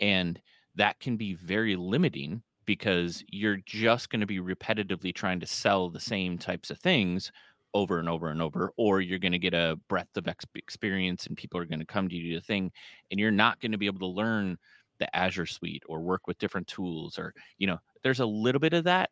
[0.00, 0.40] And
[0.76, 5.88] that can be very limiting because you're just going to be repetitively trying to sell
[5.90, 7.30] the same types of things
[7.74, 11.26] over and over and over or you're going to get a breadth of ex- experience
[11.26, 12.72] and people are going to come to you to do the thing
[13.10, 14.56] and you're not going to be able to learn
[14.98, 18.72] the azure suite or work with different tools or you know there's a little bit
[18.72, 19.10] of that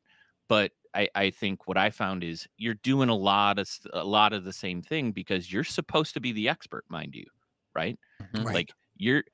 [0.49, 4.33] but I, I think what I found is you're doing a lot of a lot
[4.33, 7.27] of the same thing because you're supposed to be the expert, mind you,
[7.75, 7.99] right?
[8.21, 8.45] Mhm.
[8.45, 8.55] Right.
[8.55, 9.25] Like Your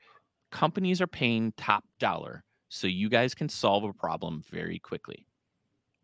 [0.50, 5.26] companies are paying top dollar so you guys can solve a problem very quickly.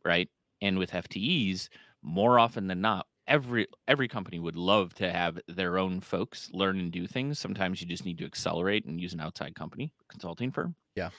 [0.05, 0.29] Right?
[0.63, 1.69] And with FTEs,
[2.03, 6.79] more often than not, every every company would love to have their own folks learn
[6.79, 7.39] and do things.
[7.39, 10.75] Sometimes you just need to accelerate and use an outside company, consulting firm.
[10.95, 11.11] Yeah.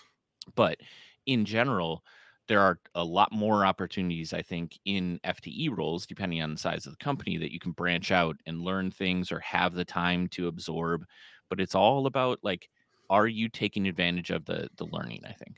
[0.55, 0.77] But
[1.25, 2.03] in general,
[2.47, 6.85] there are a lot more opportunities, I think, in FTE roles, depending on the size
[6.85, 10.27] of the company, that you can branch out and learn things or have the time
[10.29, 11.03] to absorb.
[11.49, 12.69] But it's all about like,
[13.09, 15.21] are you taking advantage of the the learning?
[15.25, 15.57] I think.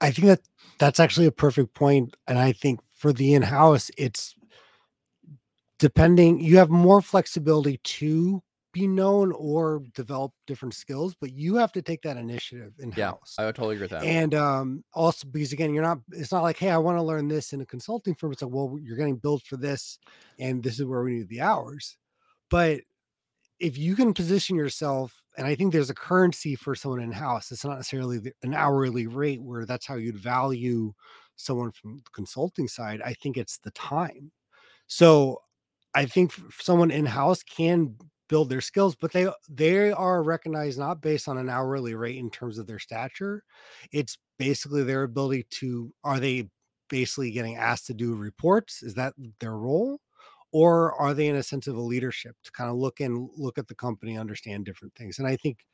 [0.00, 0.40] I think that
[0.78, 4.34] that's actually a perfect point, and I think for the in-house, it's
[5.78, 6.40] depending.
[6.40, 8.42] You have more flexibility to
[8.76, 13.34] be known or develop different skills, but you have to take that initiative in house.
[13.38, 13.42] Yeah.
[13.42, 14.04] I would totally agree with that.
[14.04, 15.98] And um, also because again, you're not.
[16.12, 18.32] It's not like, hey, I want to learn this in a consulting firm.
[18.32, 19.98] It's like, well, you're getting billed for this,
[20.38, 21.96] and this is where we need the hours.
[22.50, 22.82] But
[23.58, 27.50] if you can position yourself, and I think there's a currency for someone in house.
[27.52, 30.92] It's not necessarily the- an hourly rate where that's how you'd value
[31.36, 33.02] someone from the consulting side.
[33.02, 34.32] I think it's the time.
[34.86, 35.42] So
[35.94, 37.96] I think someone in house can
[38.28, 42.30] build their skills, but they they are recognized not based on an hourly rate in
[42.30, 43.42] terms of their stature.
[43.92, 46.50] It's basically their ability to are they
[46.88, 48.82] basically getting asked to do reports?
[48.82, 50.00] Is that their role?
[50.56, 53.58] Or are they in a sense of a leadership to kind of look and look
[53.58, 55.18] at the company, understand different things?
[55.18, 55.66] And I think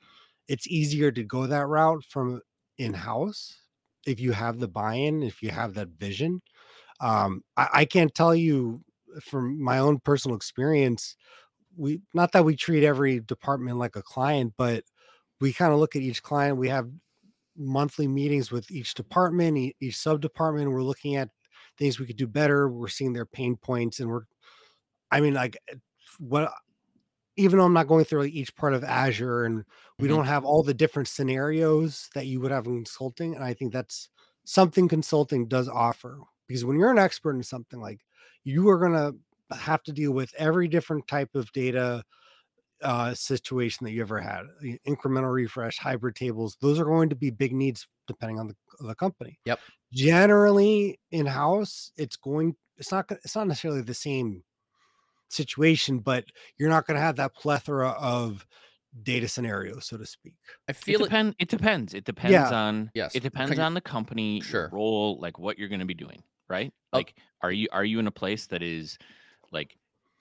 [0.48, 2.40] it's easier to go that route from
[2.78, 3.58] in-house
[4.06, 6.42] if you have the buy-in, if you have that vision.
[7.00, 8.82] Um, I, I can't tell you
[9.22, 11.16] from my own personal experience
[11.76, 14.84] we not that we treat every department like a client, but
[15.40, 16.58] we kind of look at each client.
[16.58, 16.88] We have
[17.56, 20.70] monthly meetings with each department, each sub department.
[20.70, 21.30] We're looking at
[21.78, 22.68] things we could do better.
[22.68, 24.24] We're seeing their pain points, and we're,
[25.12, 25.76] I mean, like eh,
[26.20, 26.52] what.
[27.36, 29.64] Even though I'm not going through like each part of Azure, and
[29.98, 30.08] we Mhm.
[30.08, 33.72] don't have all the different scenarios that you would have in consulting, and I think
[33.72, 34.10] that's
[34.44, 38.00] something consulting does offer because when you're an expert in something like
[38.44, 42.04] you are going to have to deal with every different type of data
[42.82, 44.44] uh, situation that you ever had
[44.86, 48.94] incremental refresh hybrid tables those are going to be big needs depending on the, the
[48.96, 49.62] company Yep.
[49.92, 54.42] generally in house it's going it's not it's not necessarily the same
[55.32, 56.24] situation but
[56.58, 58.46] you're not going to have that plethora of
[59.02, 60.34] data scenarios so to speak
[60.68, 61.04] I feel it.
[61.04, 61.34] depend.
[61.38, 61.94] It depends.
[61.94, 62.50] It depends Yeah.
[62.50, 62.90] on.
[62.94, 63.14] Yes.
[63.14, 64.68] It depends Can on the company, Sure.
[64.70, 66.72] role, like what you're going to be doing, right?
[66.92, 66.98] Oh.
[66.98, 68.98] Like, are you are you in a place that is
[69.50, 69.76] like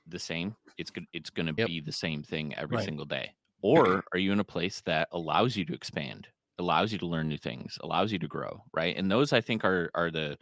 [0.08, 0.56] the same?
[0.78, 1.06] It's good.
[1.14, 1.68] It's going to Yep.
[1.68, 2.86] be the same thing every Right.
[2.86, 3.34] single day.
[3.62, 7.28] Or are you in a place that allows you to expand, allows you to learn
[7.30, 8.96] new things, allows you to grow, right?
[8.98, 10.38] And those I think are are the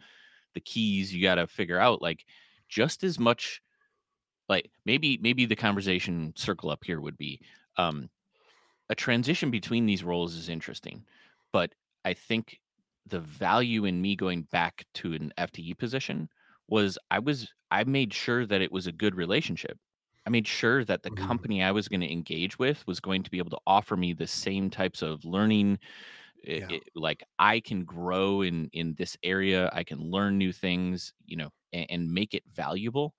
[0.54, 2.02] the keys you got to figure out.
[2.02, 2.26] Like,
[2.68, 3.60] just as much.
[4.50, 7.40] Like maybe maybe the conversation circle up here would be
[7.78, 8.10] um
[8.88, 11.06] a transition between these roles is interesting,
[11.52, 12.60] but I think
[13.06, 16.28] the value in me going back to an FTE position
[16.68, 19.78] was I was I made sure that it was a good relationship.
[20.26, 21.30] I made sure that the Mhm.
[21.30, 24.12] company I was going to engage with was going to be able to offer me
[24.12, 25.78] the same types of learning
[26.54, 26.70] Yeah.
[26.70, 31.36] i- like I can grow in in this area, I can learn new things, you
[31.36, 33.14] know, and, and make it valuable.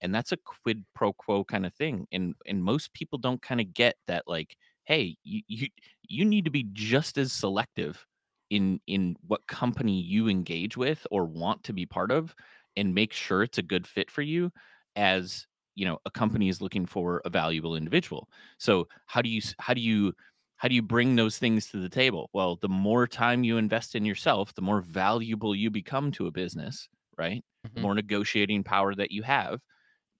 [0.00, 2.06] And that's a quid pro quo kind of thing.
[2.12, 5.68] And and most people don't kind of get that like hey, you, you
[6.02, 8.06] you need to be just as selective
[8.50, 12.34] in in what company you engage with or want to be part of
[12.76, 14.50] and make sure it's a good fit for you
[14.96, 18.28] as you know a company is looking for a valuable individual
[18.58, 20.12] so how do you how do you
[20.56, 23.94] how do you bring those things to the table well the more time you invest
[23.94, 27.84] in yourself the more valuable you become to a business right Mhm.
[27.84, 29.60] more negotiating power that you have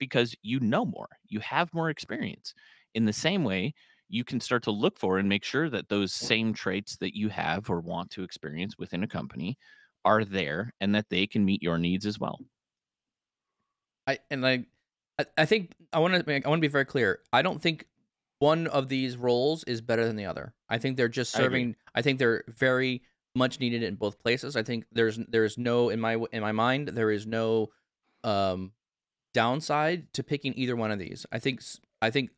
[0.04, 2.54] because you know more you have more experience
[2.94, 3.74] in the same way
[4.08, 7.28] you can start to look for and make sure that those same traits that you
[7.30, 9.56] have or want to experience within a company
[10.04, 12.38] are there and that they can meet your needs as well
[14.06, 14.64] I and I,
[15.18, 17.20] I, I think I want to make I want to be very clear.
[17.32, 17.86] I don't think
[18.38, 20.54] one of these roles is better than the other.
[20.68, 21.76] I think they're just I serving.
[21.94, 23.02] I, think they're very
[23.34, 24.56] much needed in both places.
[24.56, 27.70] I think there's there's no in my in my mind there is no
[28.22, 28.72] um
[29.34, 31.26] downside to picking either one of these.
[31.30, 31.62] I think
[32.00, 32.30] I think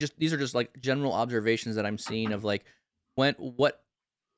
[0.00, 2.64] just these are just like general observations that I'm seeing of like
[3.14, 3.82] when what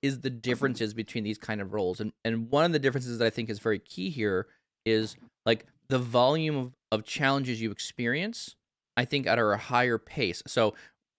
[0.03, 3.27] is the differences between these kind of roles and and one of the differences that
[3.27, 4.49] I think is very key here
[4.85, 8.57] is like the volume of, of challenges you experience
[8.97, 10.43] I think at a higher pace.
[10.47, 10.75] So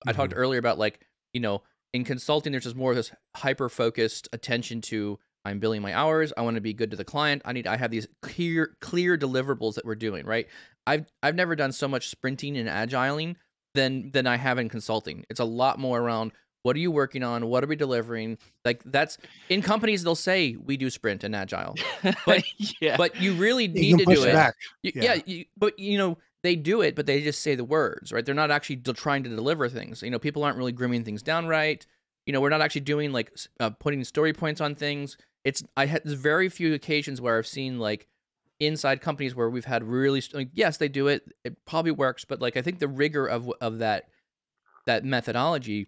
[0.05, 0.39] I talked mm-hmm.
[0.39, 0.99] earlier about like
[1.33, 5.81] you know in consulting there's just more of this hyper focused attention to I'm billing
[5.81, 6.31] my hours.
[6.37, 7.41] I want to be good to the client.
[7.45, 10.47] I need I have these clear clear deliverables that we're doing, right?
[10.87, 13.35] I've I've never done so much sprinting and agiling
[13.73, 15.25] than than I have in consulting.
[15.29, 16.31] It's a lot more around
[16.63, 17.47] What are you working on?
[17.47, 18.37] What are we delivering?
[18.63, 19.17] Like that's
[19.49, 21.75] in companies they'll say we do sprint and agile,
[22.25, 22.43] but
[22.81, 24.33] yeah, but you really need can to do it it.
[24.33, 24.55] back.
[24.83, 25.03] Y- Yeah.
[25.15, 28.25] Yeah, you, but you know they do it, but they just say the words, right?
[28.25, 30.01] They're not actually de- trying to deliver things.
[30.03, 31.85] You know, people aren't really grooming things down right.
[32.25, 35.17] You know, we're not actually doing like uh, putting story points on things.
[35.45, 38.07] It's I had there's very few occasions where I've seen like
[38.65, 42.25] inside companies where we've had really st- like yes they do it it probably works
[42.25, 44.05] but like I think the rigor of of that
[44.85, 45.87] that methodology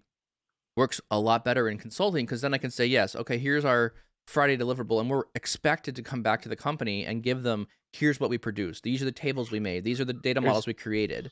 [0.78, 3.94] works a lot better in consulting because then I can say yes okay here's our
[4.28, 8.20] Friday deliverable and we're expected to come back to the company and give them here's
[8.20, 8.84] what we produced.
[8.84, 9.86] These are the tables we made.
[9.86, 11.32] These are the data There's- models we created.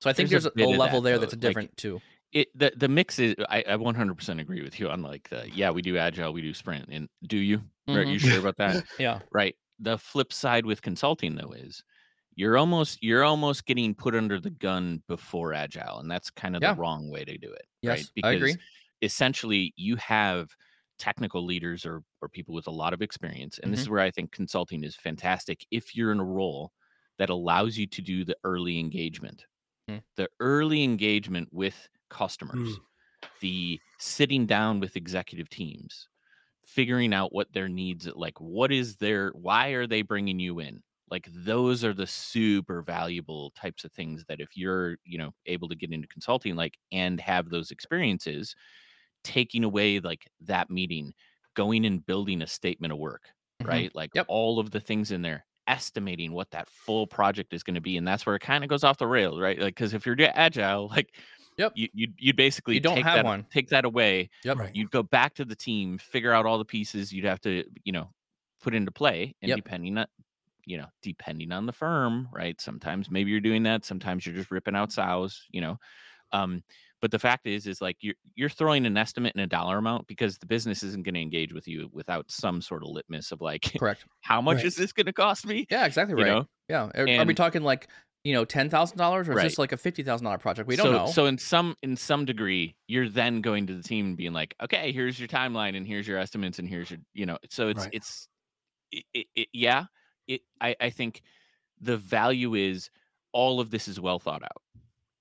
[0.00, 1.76] So I think there's there's, a a, level that, there though, that's a like- different
[1.78, 2.00] too.
[2.32, 5.70] it the the mix is I, I 100% agree with you on like the yeah
[5.70, 7.62] we do agile we do sprint and do you?
[7.88, 8.06] Right?
[8.06, 8.12] Mhm.
[8.12, 8.84] you sure about that?
[8.98, 9.20] Yeah.
[9.32, 11.82] Right the flip side with consulting though is
[12.36, 16.62] you're almost you're almost getting put under the gun before agile and that's kind of
[16.62, 16.70] Yeah.
[16.70, 18.58] the wrong way to do it yes right because I agree
[19.02, 20.50] essentially you have
[20.98, 23.82] technical leaders or or people with a lot of experience and this Mm-hmm.
[23.82, 26.72] is where i think consulting is fantastic if you're in a role
[27.18, 29.46] that allows you to do the early engagement
[29.88, 29.98] Hmm.
[30.16, 32.80] the early engagement with customers
[33.40, 36.08] the sitting down with executive teams
[36.66, 40.82] figuring out what their needs like what is their why are they bringing you in
[41.10, 45.68] like those are the super valuable types of things that if you're you know able
[45.68, 48.54] to get into consulting like and have those experiences
[49.22, 51.12] taking away like that meeting
[51.54, 53.64] going and building a statement of work Mhm.
[53.64, 54.28] right like Yep.
[54.28, 57.96] all of the things in there estimating what that full project is going to be
[57.96, 60.16] and that's where it kind of goes off the rails right like because if you're
[60.20, 61.16] agile like
[61.56, 61.74] Yep.
[61.74, 63.46] you you you'd basically You don't take have that, one.
[63.50, 64.58] take that away Yep.
[64.58, 64.74] Right.
[64.74, 67.92] you'd go back to the team figure out all the pieces you'd have to you
[67.92, 68.10] know
[68.60, 69.56] put into play and Yep.
[69.56, 70.06] depending on
[70.66, 74.50] you know depending on the firm right sometimes maybe you're doing that sometimes you're just
[74.50, 75.76] ripping out sows you know
[76.32, 76.62] um
[77.00, 80.06] but the fact is is like you're you're throwing an estimate and a dollar amount
[80.08, 83.40] because the business isn't going to engage with you without some sort of litmus of
[83.40, 84.64] like correct how much Right.
[84.64, 87.34] is this going to cost me yeah exactly you right know yeah are, are we
[87.34, 87.88] talking like
[88.24, 90.76] you know ten thousand dollars or is this like a fifty thousand dollar project we
[90.76, 94.06] don't so, know So in some in some degree, you're then going to the team
[94.06, 97.26] and being like, okay, here's your timeline and here's your estimates and here's your you
[97.26, 97.38] know.
[97.50, 97.92] So it's Right.
[97.92, 98.28] it's
[98.92, 99.86] it, it, it- yeah.
[100.28, 101.22] It I I think
[101.80, 102.90] the value is
[103.32, 104.62] all of this is well thought out.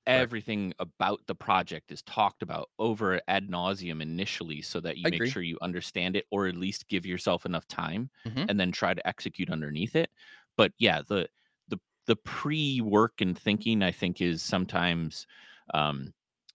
[0.05, 5.09] Everything about the project is talked about over ad nauseum initially, so that you I
[5.09, 5.27] make agree.
[5.27, 8.49] sure you understand it, or at least give yourself enough time, Mhm.
[8.49, 10.11] and then try to execute underneath it.
[10.57, 11.29] But yeah, the
[12.05, 15.25] the the pre work and thinking, I think, is sometimes
[15.73, 16.13] um,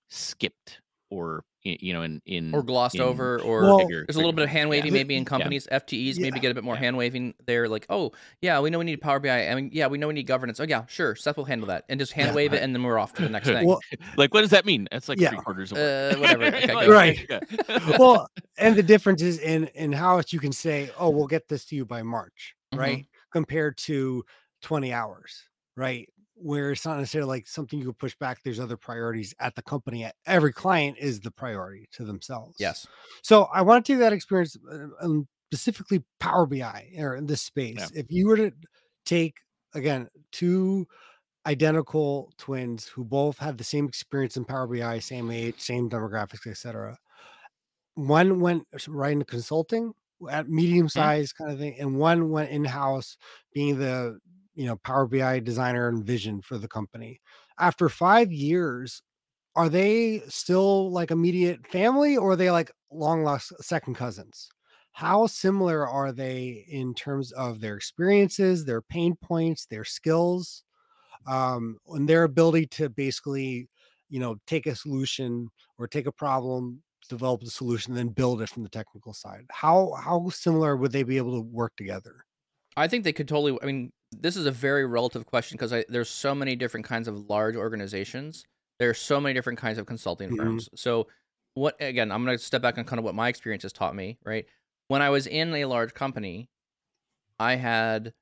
[0.08, 0.80] skipped
[1.10, 4.32] or you know in in or glossed in over or Well- bigger- there's a little
[4.32, 4.98] bit of hand waving yeah.
[5.00, 5.28] maybe in Yeah.
[5.28, 6.80] companies ftes maybe get a bit more Yeah.
[6.82, 9.86] hand waving there like oh yeah we know we need power bi i mean yeah
[9.88, 12.28] we know we need governance oh yeah sure seth will handle that and just hand
[12.28, 12.34] Yeah.
[12.34, 13.80] wave it and then we're off to the next thing Well,
[14.16, 14.86] Like, what does that mean?
[14.92, 15.30] That's like Yeah.
[15.30, 15.78] three quarters of.
[15.78, 16.44] Uh, whatever.
[16.56, 17.28] Okay, Right.
[17.98, 21.48] well, and the difference is in in how it's you can say, "Oh, we'll get
[21.48, 22.78] this to you by March," Mhm.
[22.78, 23.06] right?
[23.32, 24.24] Compared to
[24.62, 25.44] 20 hours,
[25.76, 26.08] right?
[26.34, 28.42] Where it's not necessarily like something you could push back.
[28.42, 30.10] There's other priorities at the company.
[30.26, 32.56] Every client is the priority to themselves.
[32.58, 32.86] yes
[33.22, 37.42] So I want to take that experience, uh, um, specifically Power BI or in this
[37.42, 37.76] space.
[37.78, 38.00] Yeah.
[38.00, 38.52] If you were to
[39.04, 39.38] take
[39.74, 40.86] again two
[41.46, 46.46] identical twins who both had the same experience in Power BI, same age, same demographics,
[46.46, 46.98] etc.
[47.94, 49.94] One went right into consulting
[50.30, 53.16] at medium size kind of thing, and one went in house
[53.54, 54.18] being the
[54.58, 57.20] you know Power BI designer and vision for the company.
[57.58, 59.02] After five years,
[59.56, 64.50] are they still like immediate family or are they like long lost second cousins?
[64.92, 70.64] How similar are they in terms of their experiences, their pain points, their skills,
[71.26, 73.68] um, and their ability to basically,
[74.08, 78.48] you know, take a solution or take a problem, develop the solution, then build it
[78.48, 79.46] from the technical side?
[79.50, 82.24] How how similar would they be able to work together?
[82.76, 83.58] I think they could totally.
[83.62, 87.28] I mean, this is a very relative question because there's so many different kinds of
[87.28, 88.44] large organizations.
[88.78, 90.36] There are so many different kinds of consulting Mhm.
[90.36, 90.68] firms.
[90.74, 91.08] So,
[91.54, 92.12] what again?
[92.12, 94.18] I'm going to step back on kind of what my experience has taught me.
[94.24, 94.46] Right,
[94.88, 96.48] when I was in a large company,
[97.38, 98.14] I had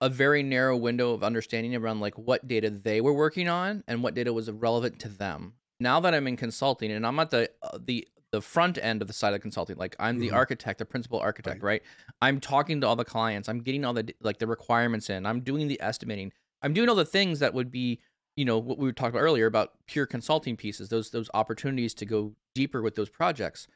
[0.00, 4.02] a very narrow window of understanding around like what data they were working on and
[4.02, 5.54] what data was relevant to them.
[5.78, 9.08] Now that I'm in consulting and I'm at the uh, the the front end of
[9.08, 10.34] the side of consulting, like I'm the Mhm.
[10.34, 11.82] architect, the principal architect, right.
[12.22, 13.48] I'm talking to all the clients.
[13.48, 15.26] I'm getting all the like the requirements in.
[15.26, 16.32] I'm doing the estimating.
[16.62, 18.00] I'm doing all the things that would be,
[18.36, 20.88] you know, what we were talking about earlier about pure consulting pieces.
[20.88, 23.68] Those those opportunities to go deeper with those projects.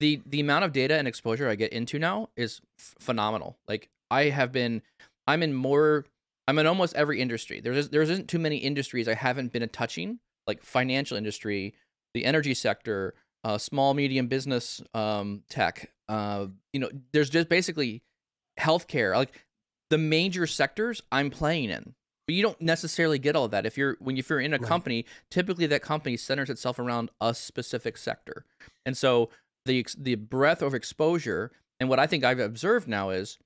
[0.00, 3.58] The the amount of data and exposure I get into now is f- phenomenal.
[3.68, 4.82] Like I have been,
[5.26, 6.04] I'm in more.
[6.48, 7.60] I'm in almost every industry.
[7.60, 10.18] There's there isn't too many industries I haven't been touching,
[10.48, 11.74] like financial industry,
[12.12, 13.14] the energy sector,
[13.44, 15.90] uh, small medium business um, tech.
[16.08, 18.02] Uh, you know, there's just basically
[18.58, 19.44] healthcare, like
[19.90, 21.94] the major sectors I'm playing in.
[22.26, 24.58] But you don't necessarily get all of that if you're when if you're in a
[24.58, 24.66] Right.
[24.66, 25.04] company.
[25.30, 28.46] Typically, that company centers itself around a specific sector,
[28.86, 29.28] and so
[29.66, 33.36] the the breadth of exposure and what I think I've observed now is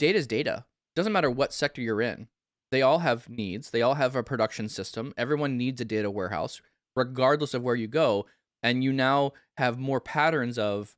[0.00, 0.64] data is data.
[0.96, 2.26] Doesn't matter what sector you're in.
[2.72, 3.70] They all have needs.
[3.70, 5.14] They all have a production system.
[5.16, 6.60] Everyone needs a data warehouse,
[6.96, 8.26] regardless of where you go.
[8.62, 10.94] And you now have more patterns of,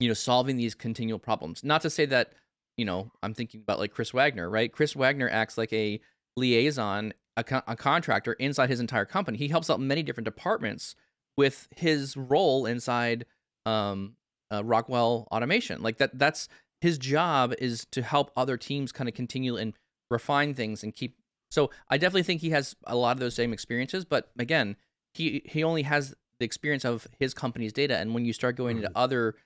[0.00, 1.62] you know, solving these continual problems.
[1.62, 2.32] Not to say that,
[2.76, 4.72] you know, I'm thinking about like Chris Wagner, right?
[4.72, 6.00] Chris Wagner acts like a
[6.36, 9.38] liaison, a, co- a contractor inside his entire company.
[9.38, 10.94] He helps out many different departments
[11.36, 13.26] with his role inside
[13.64, 14.16] um,
[14.52, 15.82] uh, Rockwell Automation.
[15.82, 16.48] Like that, that's
[16.80, 19.74] his job is to help other teams kind of continue and
[20.10, 21.16] refine things and keep.
[21.50, 24.76] So I definitely think he has a lot of those same experiences, but again,
[25.14, 28.76] he he only has the experience of his company's data, and when you start going
[28.78, 29.36] into other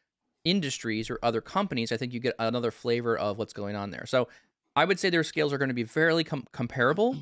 [0.45, 4.07] industries or other companies, I think you get another flavor of what's going on there.
[4.07, 4.29] So
[4.75, 7.17] I would say their scales are going to be fairly com- comparable.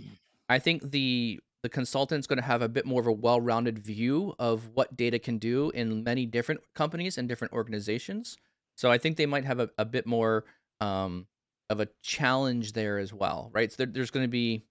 [0.48, 4.34] I think the the consultant's going to have a bit more of a well-rounded view
[4.38, 8.36] of what data can do in many different companies and different organizations.
[8.76, 10.44] So I think they might have a, a bit more
[10.82, 11.26] um,
[11.70, 13.72] of a challenge there as well, right?
[13.72, 14.66] So there, there's going to be,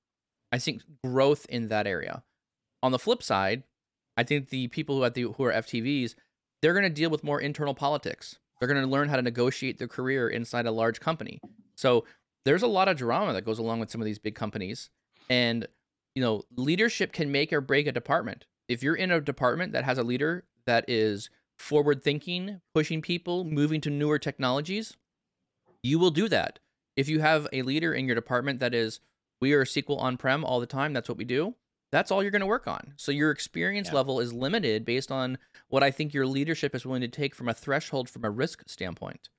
[0.51, 2.22] I think, growth in that area.
[2.84, 3.64] On the flip side,
[4.18, 6.16] I think the people who at the who are FTEs,
[6.61, 8.38] they're going to deal with more internal politics.
[8.59, 11.39] They're going to learn how to negotiate their career inside a large company.
[11.76, 12.05] So
[12.45, 14.89] there's a lot of drama that goes along with some of these big companies,
[15.30, 15.68] and
[16.16, 18.45] you know, leadership can make or break a department.
[18.68, 23.43] If you're in a department that has a leader that is forward thinking, pushing people,
[23.43, 24.95] moving to newer technologies,
[25.82, 26.59] you will do that.
[26.95, 28.99] If you have a leader in your department that is,
[29.41, 31.55] we are SQL on prem all the time, that's what we do,
[31.93, 32.93] that's all you're going to work on.
[32.97, 33.93] So your experience Yeah.
[33.95, 35.37] level is limited based on
[35.67, 38.63] what I think your leadership is willing to take from a threshold from a risk
[38.67, 39.29] standpoint.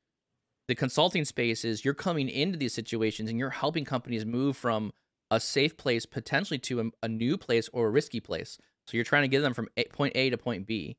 [0.69, 4.93] The consulting space is you're coming into these situations and you're helping companies move from
[5.33, 8.57] a safe place potentially to a, a new place or a risky place.
[8.87, 10.97] So you're trying to get them from a, point A to point B.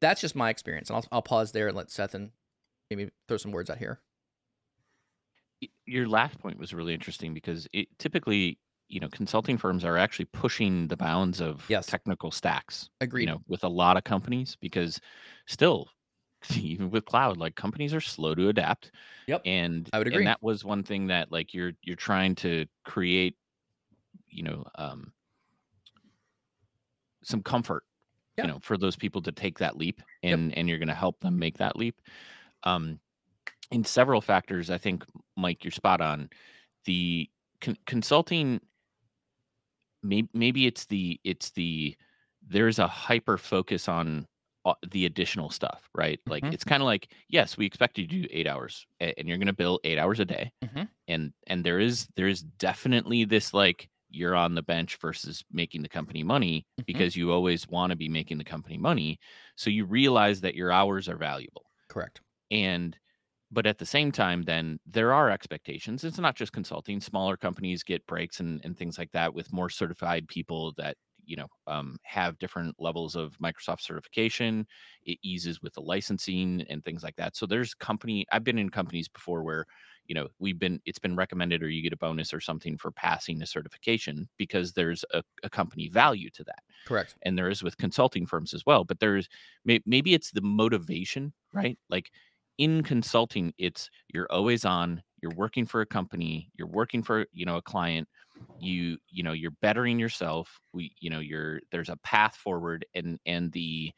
[0.00, 0.88] That's just my experience.
[0.88, 2.30] And I'll, I'll pause there and let Seth and
[2.88, 4.00] maybe throw some words out here.
[5.84, 8.58] your last point was really interesting because it typically
[8.90, 11.86] you know consulting firms are actually pushing the bounds of Yes.
[11.86, 13.22] technical stacks Agreed.
[13.22, 15.00] you know with a lot of companies because
[15.46, 15.88] still
[16.56, 18.90] even with cloud like companies are slow to adapt
[19.28, 19.42] Yep.
[19.44, 20.18] and I would agree.
[20.18, 23.36] and that was one thing that like you're you're trying to create
[24.28, 25.12] you know um
[27.22, 27.84] some comfort
[28.36, 28.44] Yeah.
[28.46, 31.20] you know for those people to take that leap and and you're going to help
[31.20, 32.00] them make that leap
[32.64, 32.98] um
[33.70, 35.04] in several factors i think
[35.36, 36.28] mike you're spot on
[36.86, 37.28] the
[37.60, 38.60] con- consulting
[40.02, 41.96] maybe maybe it's the it's the
[42.42, 44.26] there's a hyper focus on
[44.64, 46.52] uh, the additional stuff right like Mhm.
[46.52, 49.46] it's kind of like yes we expect you to do eight hours and you're going
[49.46, 50.88] to bill eight hours a day Mhm.
[51.08, 55.82] and and there is there is definitely this like you're on the bench versus making
[55.82, 56.86] the company money Mhm.
[56.86, 59.18] because you always want to be making the company money
[59.56, 62.22] so you realize that your hours are valuable Correct.
[62.50, 62.98] and
[63.50, 66.04] but at the same time then there are expectations.
[66.04, 67.00] It's not just consulting.
[67.00, 71.36] Smaller companies get breaks and, and things like that with more certified people that you
[71.36, 74.66] know um, have different levels of microsoft certification.
[75.02, 77.36] It eases with the licensing and things like that.
[77.36, 79.66] So there's company i've been in companies before where
[80.06, 82.90] you know we've been it's been recommended or you get a bonus or something for
[82.90, 86.60] passing a certification because there's a, a company value to that.
[86.86, 87.14] Correct.
[87.22, 89.28] and there is with consulting firms as well but there's
[89.64, 91.78] may, maybe it's the motivation right?
[91.88, 92.10] Like
[92.58, 97.44] in consulting it's you're always on you're working for a company you're working for you
[97.46, 98.08] know a client
[98.58, 103.18] you you know you're bettering yourself we you know you're there's a path forward and
[103.26, 103.92] and the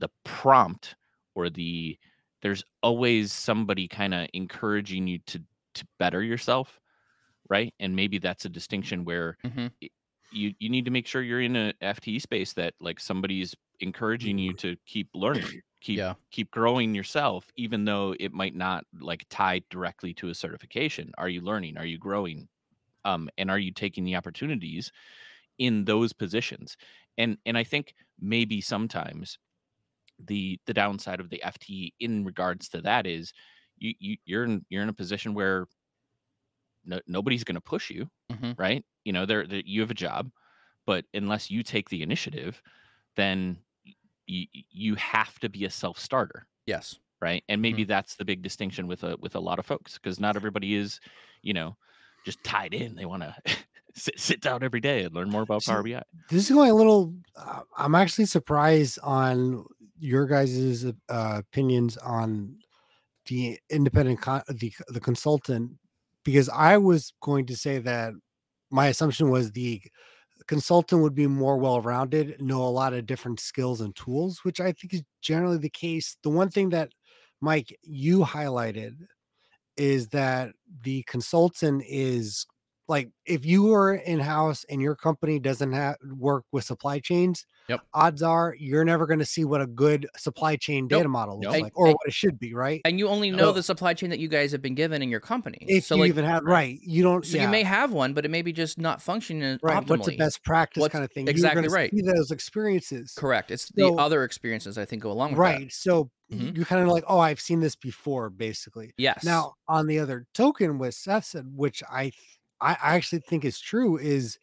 [0.00, 0.96] the prompt
[1.34, 1.98] or the
[2.42, 5.42] there's always somebody kind of encouraging you to
[5.74, 6.80] to better yourself
[7.50, 7.74] right?
[7.80, 9.74] And maybe that's a distinction where Mhm.
[10.30, 14.38] you you need to make sure you're in a FTE space that like somebody's encouraging
[14.38, 16.16] you to keep learning keep Yeah.
[16.32, 21.12] keep growing yourself even though it might not like tie directly to a certification.
[21.18, 21.78] Are you learning?
[21.78, 22.48] Are you growing?
[23.04, 24.92] Um and are you taking the opportunities
[25.58, 26.76] in those positions?
[27.18, 29.38] And and i think maybe sometimes
[30.18, 33.32] the the downside of the FTE in regards to that is
[33.78, 35.66] you, you you're in you're in a position where
[36.84, 38.54] no, nobody's going to push you Mhm.
[38.56, 38.84] right?
[39.04, 40.30] You know there you have a job
[40.86, 42.62] but unless you take the initiative
[43.16, 43.63] then
[44.26, 46.98] you you have to be a self starter Yes.
[47.20, 47.62] right and Mm-hmm.
[47.62, 50.74] maybe that's the big distinction with a with a lot of folks because not everybody
[50.74, 51.00] is
[51.42, 51.76] you know
[52.24, 53.34] just tied in they want to
[53.94, 56.70] sit, sit down every day and learn more about See, power bi this is going
[56.70, 59.64] a little uh, i'm actually surprised on
[59.98, 60.92] your guys' uh,
[61.38, 62.56] opinions on
[63.26, 65.72] the independent con- the the consultant
[66.24, 68.12] because I was going to say that
[68.70, 69.80] my assumption was the
[70.46, 74.72] consultant would be more well-rounded, know a lot of different skills and tools, which I
[74.72, 76.16] think is generally the case.
[76.22, 76.90] The one thing that
[77.40, 78.94] Mike you highlighted
[79.76, 82.46] is that the consultant is
[82.86, 87.46] like if you are in house and your company doesn't have work with supply chains,
[87.68, 87.80] Yep.
[87.94, 90.98] odds are you're never going to see what a good supply chain Nope.
[90.98, 91.62] data model looks Nope.
[91.62, 92.82] like or And- what it should be, right?
[92.84, 95.08] And you only know So- the supply chain that you guys have been given in
[95.08, 95.56] your company.
[95.62, 97.24] If so you like, even have right, you don't.
[97.24, 99.82] so yeah, you may have one, but it may be just not functioning right.
[99.82, 99.88] optimally.
[99.88, 101.26] What's the best practice What's- kind of thing?
[101.26, 101.90] exactly you're right.
[101.90, 103.50] See those experiences, Correct.
[103.50, 105.72] It's So- the other experiences I think go along with right?
[105.72, 106.56] So Mhm.
[106.56, 108.92] you're kind of like, oh, I've seen this before, basically.
[108.98, 109.24] Yes.
[109.24, 112.14] Now, on the other token, what Seth said, which I th-
[112.60, 114.38] I I actually think is true, is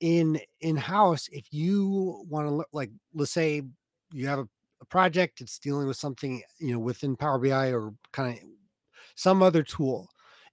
[0.00, 1.28] in in house.
[1.32, 3.62] If you want to like, let's say
[4.12, 4.48] you have a,
[4.80, 8.44] a project, it's dealing with something you know within Power BI or kind of
[9.14, 10.08] some other tool.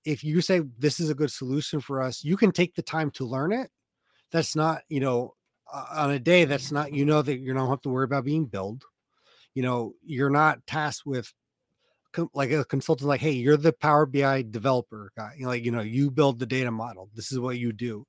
[0.06, 3.12] If you say this is a good solution for us, you can take the time
[3.12, 3.70] to learn it.
[4.32, 5.36] That's not you know
[5.72, 6.46] uh, on a day.
[6.46, 8.84] That's not you know that you don't have to worry about being billed.
[9.54, 11.34] You know, you're not tasked with
[12.34, 15.72] like a consultant like hey you're the power bi developer guy you know, like you
[15.72, 17.10] know you build the data model.
[17.14, 18.06] This is what you do.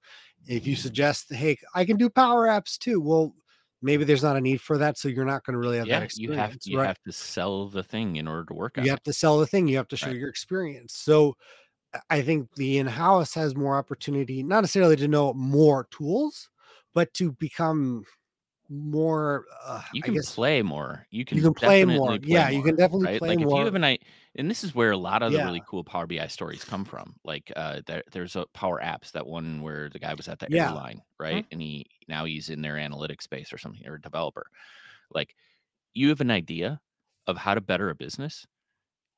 [0.46, 0.78] If you mm.
[0.78, 3.34] suggest hey i can do power apps too well
[3.82, 6.00] maybe there's not a need for that so you're not going to really have yeah,
[6.00, 6.86] that you experience have you right?
[6.86, 8.92] have to sell the thing in order to work on you it.
[8.92, 10.16] have to sell the thing you have to show Right.
[10.16, 10.94] your experience.
[10.94, 11.36] So
[11.94, 16.48] I- i think the in-house has more opportunity not necessarily to know more tools
[16.94, 18.04] but to become
[18.68, 21.06] more uh, You I can guess play more.
[21.10, 22.18] You can you can play more.
[22.20, 23.22] play Yeah, you can definitely right?
[23.22, 23.98] play like if you have an I
[24.36, 27.16] and this is where a lot of the really cool Power BI stories come from.
[27.24, 30.48] Like uh there, there's a Power Apps that one where the guy was at the
[30.48, 30.54] Yeah.
[30.54, 31.46] airline, right?
[31.50, 34.50] And he now he's in their analytics space or something or a developer.
[35.12, 35.34] Like
[35.94, 36.80] you have an idea
[37.28, 38.46] of how to better a business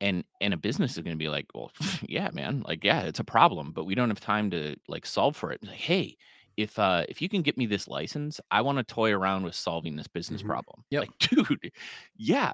[0.01, 1.71] and and a business is going to be like well
[2.09, 5.37] yeah man like yeah it's a problem but we don't have time to like solve
[5.37, 6.17] for it like hey
[6.61, 9.55] if uh if you can get me this license i want to toy around with
[9.55, 10.47] solving this business Mhm.
[10.47, 11.01] problem Yep.
[11.03, 11.73] like dude
[12.17, 12.53] yeah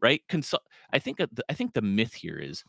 [0.00, 2.62] right consult i think uh, the- i think the myth here is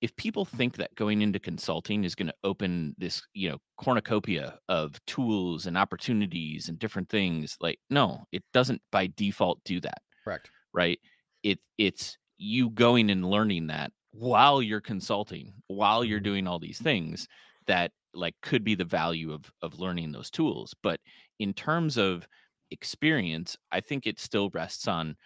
[0.00, 4.58] if people think that going into consulting is going to open this you know cornucopia
[4.68, 10.02] of tools and opportunities and different things like no it doesn't by default do that
[10.24, 10.50] Correct.
[10.72, 10.98] right
[11.42, 16.24] it it's you going and learning that while you're consulting while you're Mhm.
[16.24, 17.28] doing all these things
[17.66, 21.00] that like could be the value of of learning those tools but
[21.38, 22.26] in terms of
[22.70, 25.16] experience i think it still rests on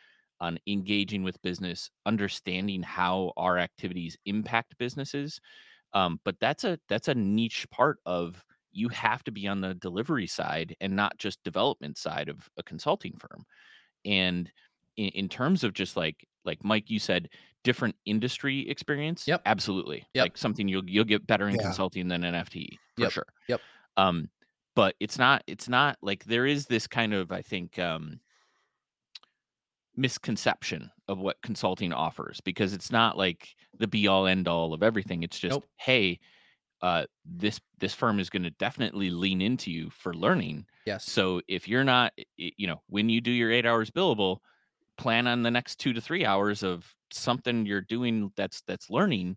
[0.41, 5.41] on engaging with business understanding how our activities impact businesses
[5.95, 9.74] um, but that's a that's a niche part of you have to be on the
[9.74, 13.45] delivery side and not just development side of a consulting firm.
[14.05, 14.51] And
[14.97, 17.28] in, in terms of just like like mike you said
[17.68, 19.42] different industry experience Yep.
[19.46, 20.24] absolutely Yep.
[20.26, 21.62] like something you'll you'll get better in Yeah.
[21.66, 23.12] consulting than an fte for Yep.
[23.16, 23.62] sure Yep.
[23.96, 24.30] um
[24.74, 28.20] but it's not it's not like there is this kind of i think um
[29.96, 33.48] misconception of what consulting offers because it's not like
[33.78, 35.68] the be all end all of everything it's just Nope.
[35.76, 36.20] hey
[36.82, 41.04] uh this this firm is going to definitely lean into you for learning Yes.
[41.04, 44.38] so if you're not, you know, when you do your eight hours billable,
[44.98, 49.36] plan on the next two to three hours of something you're doing that's that's learning.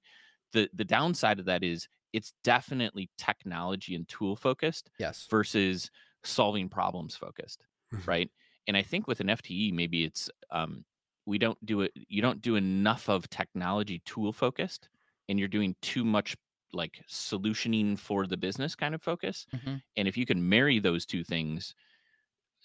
[0.53, 5.30] The the downside of that is it's definitely technology and tool focused yes.
[5.30, 5.89] versus
[6.24, 8.07] solving problems focused, Mhm.
[8.07, 8.30] right?
[8.67, 10.86] And I think with an FTE, maybe it's um,
[11.26, 11.91] we don't do it.
[11.95, 14.89] You don't do enough of technology tool focused,
[15.30, 16.36] and you're doing too much
[16.74, 19.82] like solutioning for the business kind of focus Mhm.
[19.97, 21.76] and if you can marry those two things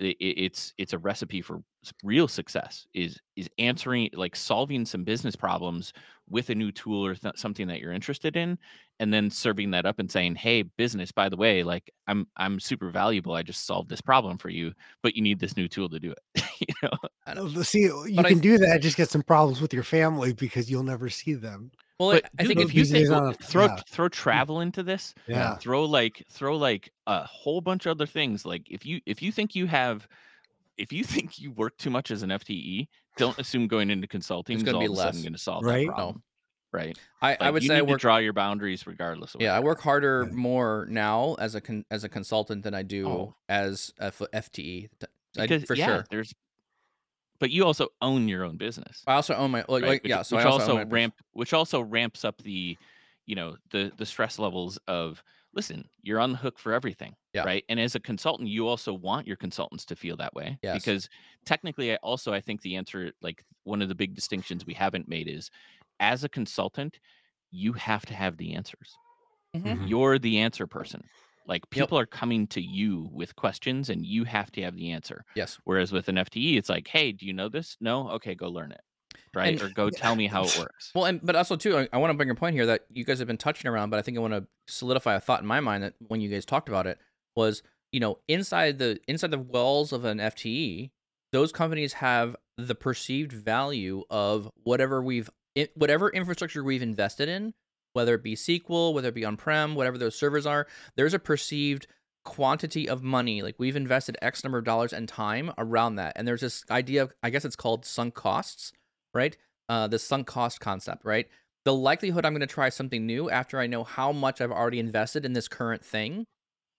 [0.01, 1.63] i i- it's it's a recipe for
[2.03, 5.93] real success is is answering like solving some business problems
[6.29, 8.59] with a new tool or th- something that you're interested in
[8.99, 12.59] and then serving that up and saying hey business by the way like i'm i'm
[12.59, 14.73] super valuable i just solved this problem for you
[15.03, 16.91] but you need this new tool to do it you know
[17.27, 17.33] I.
[17.33, 18.83] Uh, See, you But can th- do that.
[18.83, 21.71] Just get some problems with your family because you'll never see them.
[21.99, 23.77] Well, but I, I think if you these think days on a- throw yeah.
[23.89, 25.55] throw travel into this Yeah.
[25.57, 29.33] throw like throw like a whole bunch of other things like if you if you
[29.33, 30.07] think you have
[30.77, 32.87] if you think you work too much as an fte
[33.17, 35.65] don't assume going into consulting is gonna all be of a sudden going to solve
[35.65, 35.87] Right?
[35.87, 35.95] that No.
[35.95, 36.23] problem
[36.73, 38.01] right I, like, I would you say I need to work.
[38.03, 40.35] draw your boundaries regardless of Yeah, I work harder Yeah.
[40.35, 43.35] more now as a con- as a consultant than I do Oh.
[43.49, 44.61] as a f- FTE.
[44.63, 44.91] Th-
[45.39, 46.07] I- because for yeah, sure.
[46.11, 46.35] there's
[47.39, 49.89] but you also own your own business I also own my like, right?
[49.89, 50.23] like which, yeah.
[50.23, 52.77] So which I also, also, own my bus- ramp which also ramps up the
[53.27, 55.23] you know the the stress levels of
[55.57, 57.17] listen, you're on the hook for everything.
[57.33, 57.45] Yeah.
[57.45, 57.65] Right.
[57.71, 60.59] And as a consultant, you also want your consultants to feel that way.
[60.63, 60.75] Yes.
[60.79, 61.09] Because
[61.47, 65.09] technically, I also I think the answer, like one of the big distinctions we haven't
[65.09, 65.51] made is
[65.99, 67.01] as a consultant,
[67.51, 68.95] you have to have the answers.
[69.57, 69.89] Mhm.
[69.89, 71.03] You're the answer person.
[71.49, 71.79] Like Mm-hmm.
[71.81, 71.87] Yep.
[71.89, 75.25] people are coming to you with questions and you have to have the answer.
[75.35, 75.59] Yes.
[75.65, 77.77] Whereas with an FTE, it's like, hey, do you know this?
[77.81, 78.11] No?
[78.11, 78.81] Okay, go learn it.
[79.35, 79.61] Right.
[79.61, 80.91] And- or go tell me how it works.
[80.95, 83.05] Well, and but also too, I, I want to bring a point here that you
[83.05, 85.47] guys have been touching around, but I think I want to solidify a thought in
[85.47, 86.99] my mind that when you guys talked about it
[87.35, 90.91] was, you know, inside the inside the walls of an FTE,
[91.33, 95.29] those companies have the perceived value of whatever we've
[95.75, 97.53] whatever infrastructure we've invested in,
[97.97, 100.69] whether it be SQL, whether it be on-prem, whatever those servers are.
[100.97, 101.89] There's a perceived
[102.25, 106.27] quantity of money like we've invested x number of dollars and time around that and
[106.27, 108.73] there's this idea of i guess it's called sunk costs
[109.15, 109.37] right
[109.69, 111.27] uh, the sunk cost concept, right?
[111.65, 114.79] The likelihood I'm going to try something new after I know how much I've already
[114.79, 116.27] invested in this current thing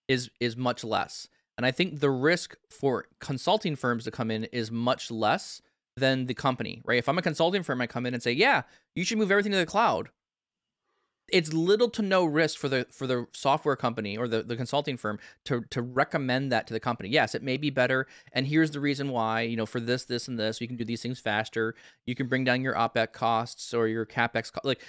[0.08, 1.28] is is much less.
[1.58, 5.62] And I think the risk for consulting firms to come in is much less
[5.98, 7.00] than the company, right?
[7.00, 8.62] If I'm a consulting firm, I come in and say, "Yeah,
[8.96, 10.10] you should move everything to the cloud."
[11.30, 14.96] It's little to no risk for the for the software company or the, the consulting
[14.98, 17.10] firm to to recommend that to the company.
[17.10, 19.42] Yes, it may be better, and here's the reason why.
[19.42, 21.76] You know, for this, this, and this, you can do these things faster.
[22.06, 24.54] You can bring down your OPEX costs or your CAPEX.
[24.54, 24.82] Co- like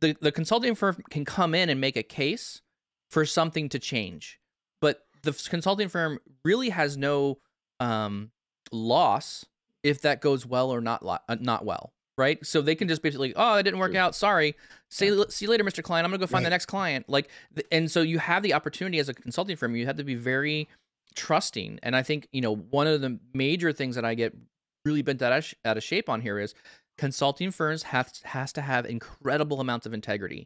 [0.00, 2.62] the the consulting firm can come in and make a case
[3.10, 4.38] for something to change,
[4.80, 7.38] but the consulting firm really has no
[7.80, 8.30] um,
[8.70, 9.44] loss
[9.82, 12.44] if that goes well or not uh, not well, right?
[12.44, 14.14] So they can just basically, oh, it didn't work out.
[14.14, 14.54] Sorry.
[14.90, 15.82] Say see you later, Mr.
[15.82, 16.04] Klein.
[16.04, 17.08] I'm gonna go find the next client.
[17.08, 17.28] Like,
[17.72, 19.74] and so you have the opportunity as a consulting firm.
[19.74, 20.68] You have to be very
[21.14, 21.80] trusting.
[21.82, 24.34] And I think you know one of the major things that I get
[24.84, 26.54] really bent out of, sh- out of shape on here is
[26.98, 30.40] consulting firms have has to have incredible amounts of integrity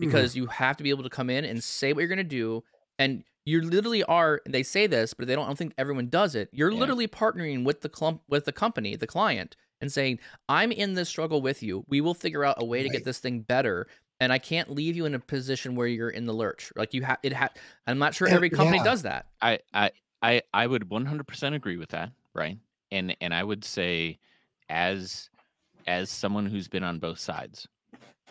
[0.00, 0.06] mm-hmm.
[0.06, 2.24] because you have to be able to come in and say what you're going to
[2.24, 2.62] do
[2.98, 6.34] and you literally are they say this but they don't I don't think everyone does
[6.34, 6.78] it you're Yeah.
[6.78, 10.18] literally partnering with the clump with the company the client and saying
[10.48, 13.18] i'm in this struggle with you we will figure out a way to get this
[13.20, 13.86] thing better
[14.20, 17.02] and i can't leave you in a position where you're in the lurch like you
[17.02, 17.50] have it ha-
[17.86, 18.84] i'm not sure every company yeah.
[18.84, 19.90] does that I I
[20.22, 22.58] I I would 100% agree with that, right?
[22.90, 24.18] And and I would say
[24.68, 25.30] as
[25.86, 27.68] as someone who's been on both sides,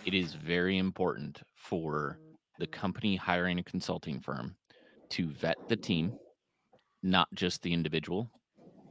[0.05, 2.19] it is very important for
[2.59, 4.57] the company hiring a consulting firm
[5.11, 6.17] to vet the team,
[7.03, 8.31] not just the individual,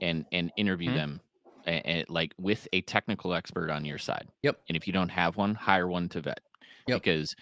[0.00, 0.94] and and interview Mhm.
[0.94, 1.22] them
[1.66, 4.28] a- a- like with a technical expert on your side.
[4.42, 4.60] Yep.
[4.68, 6.40] And if you don't have one, hire one to vet.
[6.86, 7.02] Yep.
[7.02, 7.34] Because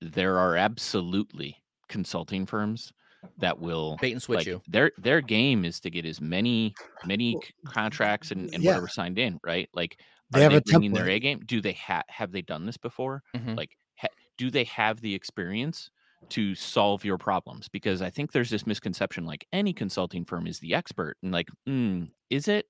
[0.00, 1.56] there are absolutely
[1.88, 2.92] consulting firms
[3.38, 6.72] that will bait and switch like you their their game is to get as many
[7.04, 8.70] many contracts and, and yeah.
[8.70, 10.00] whatever signed in right like
[10.30, 12.64] They are have they a bringing their a game do they have have they done
[12.64, 13.56] this before Mhm.
[13.58, 14.08] like ha-
[14.38, 15.90] do they have the experience
[16.30, 20.58] to solve your problems because i think there's this misconception like any consulting firm is
[20.60, 22.68] the expert and like mm, is it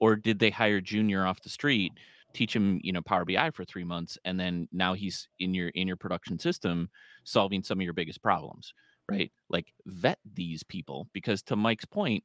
[0.00, 1.98] or did they hire junior off the street
[2.32, 5.68] teach him you know power bi for three months and then now he's in your
[5.70, 6.88] in your production system
[7.24, 8.72] solving some of your biggest problems
[9.08, 12.24] right like vet these people because to mike's point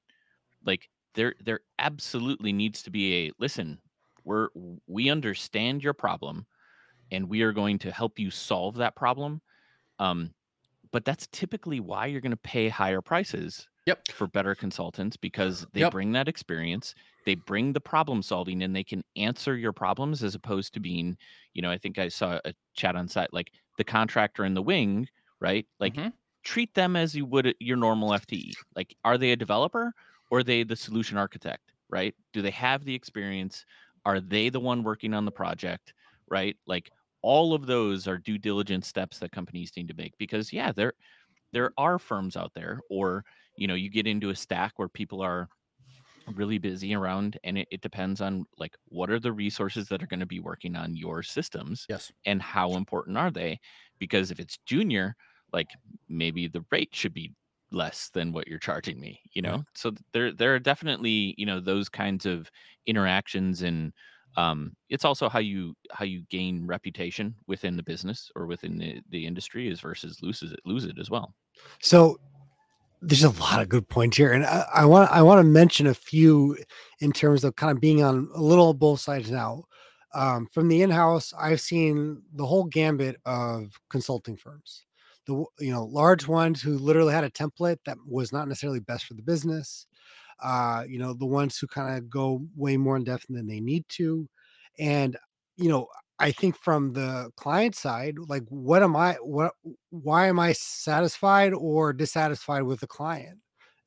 [0.66, 3.82] like there there absolutely needs to be a listen
[4.24, 4.50] we're
[4.88, 6.46] we understand your problem
[7.12, 9.42] and we are going to help you solve that problem
[10.00, 10.34] um
[10.92, 14.06] but that's typically why you're going to pay higher prices Yep.
[14.12, 15.86] for better consultants because they Yep.
[15.86, 16.96] bring that experience
[17.26, 21.18] they bring the problem solving and they can answer your problems as opposed to being
[21.54, 24.62] you know i think i saw a chat on site like the contractor in the
[24.64, 25.08] wing
[25.42, 25.68] right?
[25.82, 26.14] Like Mhm.
[26.44, 29.94] treat them as you would your normal fte like are they a developer
[30.32, 32.16] or are they the solution architect right?
[32.34, 33.66] Do they have the experience?
[34.06, 35.94] Are they the one working on the project
[36.30, 36.58] right?
[36.66, 36.90] Like
[37.22, 40.94] all of those are due diligence steps that companies need to make because yeah there
[41.54, 43.26] there are firms out there or
[43.58, 45.50] you know you get into a stack where people are
[46.34, 50.08] really busy around and it, it depends on like what are the resources that are
[50.08, 52.12] going to be working on your systems yes.
[52.26, 53.60] and how important are they?
[54.00, 55.16] Because if it's junior
[55.54, 55.70] like
[56.10, 57.32] maybe the rate should be
[57.72, 59.64] less than what you're charging me you know?
[59.74, 62.50] So there there are definitely you know those kinds of
[62.86, 63.94] interactions and
[64.38, 69.02] um it's also how you how you gain reputation within the business or within the,
[69.10, 71.34] the industry is versus loses it lose it as well.
[71.80, 72.20] So
[73.02, 75.94] there's a lot of good points here, and I, want I want to mention a
[75.94, 76.58] few
[77.00, 79.64] in terms of kind of being on a little both sides now.
[80.14, 84.86] Um, from the in-house, I've seen the whole gambit of consulting firms.
[85.28, 89.06] The you know large ones who literally had a template that was not necessarily best
[89.06, 89.88] for the business.
[90.42, 93.60] Uh, you know the ones who kind of go way more in depth than they
[93.60, 94.28] need to,
[94.80, 95.18] and
[95.58, 95.88] you know
[96.20, 99.54] I think from the client side, like what am I what
[99.90, 103.40] why am I satisfied or dissatisfied with the client?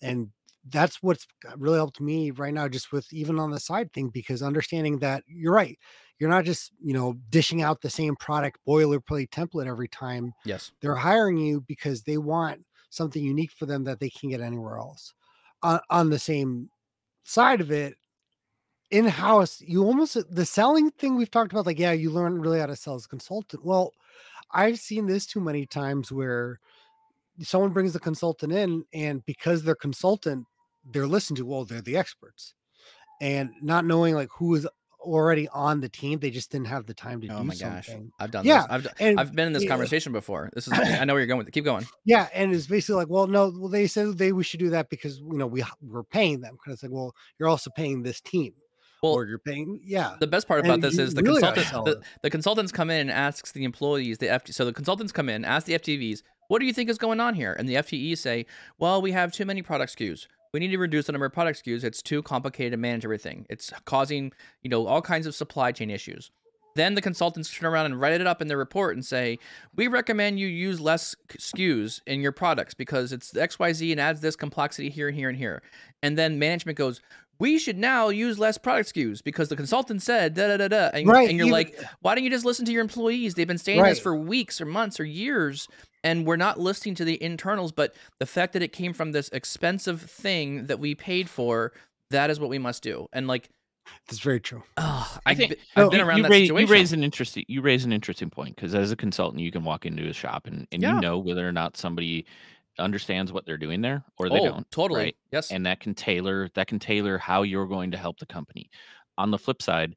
[0.02, 0.28] And
[0.68, 1.26] that's what's
[1.56, 5.24] really helped me right now, just with even on the side thing, because understanding that
[5.26, 5.78] you're right,
[6.18, 10.32] you're not just you know dishing out the same product boilerplate template every time.
[10.44, 10.72] Yes.
[10.82, 12.60] They're hiring you because they want
[12.90, 15.14] something unique for them that they can get anywhere else.
[15.62, 16.70] On, on the same
[17.24, 17.94] side of it,
[18.90, 22.40] in house, you almost uh, the selling thing we've talked about, like, yeah, you learn
[22.40, 23.64] really how to sell as a consultant.
[23.64, 23.92] Well,
[24.52, 26.58] I've seen this too many times where
[27.42, 30.46] someone brings the consultant in, and because they're consultant,
[30.84, 31.46] they're listened to.
[31.46, 32.54] Well, they're the experts,
[33.20, 34.66] and not knowing like who is
[35.00, 37.90] already on the team, they just didn't have the time to Oh do my gosh.
[38.18, 38.66] I've done Yeah, this.
[38.70, 39.70] I've, and I've been in this yeah.
[39.70, 40.50] conversation before.
[40.54, 41.52] This is I know where you're going with it.
[41.52, 41.86] Keep going.
[42.04, 44.88] Yeah, and it's basically like, well, no, well, they said they we should do that
[44.88, 46.54] because you know we we're paying them.
[46.54, 48.54] Because it's like, well, you're also paying this team,
[49.02, 51.84] Well, or you're paying, yeah, the best part about And this is the really consultant
[51.84, 55.28] the, the consultants come in and asks the employees the FT so the consultants come
[55.28, 57.54] in ask the FTEs what do you think is going on here?
[57.58, 58.46] And the FTEs say
[58.78, 61.64] well we have too many product SKUs we need to reduce the number of product
[61.64, 63.46] SKUs it's too complicated to manage everything.
[63.48, 64.32] It's causing
[64.62, 66.30] you know all kinds of supply chain issues.
[66.74, 69.38] Then the consultants turn around and write it up in their report and say
[69.74, 74.36] we recommend you use less SKUs in your products because it's XYZ and adds this
[74.36, 75.62] complexity here and here and here.
[76.04, 77.00] And then management goes
[77.40, 80.90] we should now use less product SKUs because the consultant said da da da da.
[80.92, 83.34] And, Right, and you're even- like, why don't you just listen to your employees?
[83.34, 85.68] They've been saying this for weeks or months or years,
[86.02, 87.72] and we're not listening to the internals.
[87.72, 91.72] But the fact that it came from this expensive thing that we paid for,
[92.10, 93.06] that is what we must do.
[93.12, 93.48] And like,
[94.06, 94.62] that's very true.
[94.76, 96.68] oh, I I've, think be- I've No, been around you that raise, situation.
[96.68, 99.64] you raise an interesting you raise an interesting point because as a consultant you can
[99.64, 100.96] walk into a shop and, and Yeah.
[100.96, 102.26] you know whether or not somebody
[102.78, 105.00] understands what they're doing there or they oh, don't totally.
[105.00, 105.16] right?
[105.32, 105.50] Yes.
[105.50, 108.70] and that can tailor that can tailor how you're going to help the company
[109.16, 109.94] on the flip side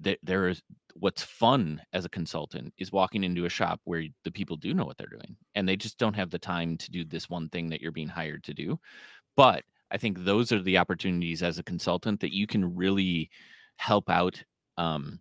[0.00, 0.62] there, there is
[0.94, 4.84] what's fun as a consultant is walking into a shop where the people do know
[4.84, 7.68] what they're doing and they just don't have the time to do this one thing
[7.68, 8.78] that you're being hired to do
[9.36, 13.30] but i think those are the opportunities as a consultant that you can really
[13.76, 14.42] help out
[14.76, 15.20] um,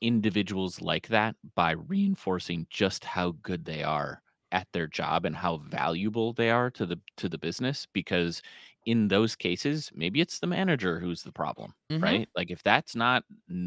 [0.00, 4.20] individuals like that by reinforcing just how good they are
[4.52, 8.42] at their job and how valuable they are to the to the business because
[8.84, 12.20] in those cases maybe it's the manager who's the problem Mhm.
[12.20, 13.24] right like if that's not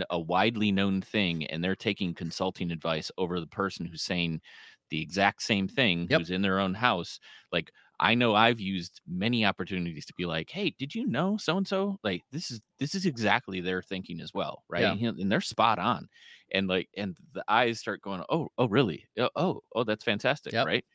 [0.10, 4.42] a widely known thing and they're taking consulting advice over the person who's saying
[4.90, 6.24] the exact same thing Yep.
[6.24, 7.20] who's in their own house
[7.52, 11.58] like i know i've used many opportunities to be like hey did you know so
[11.58, 14.90] and so like this is this is exactly their thinking as well right?
[14.90, 14.98] Yeah.
[15.00, 16.08] And they're spot on
[16.52, 19.06] and like and the eyes start going oh oh really?
[19.18, 20.66] Oh oh, oh that's fantastic Yep.
[20.66, 20.86] right?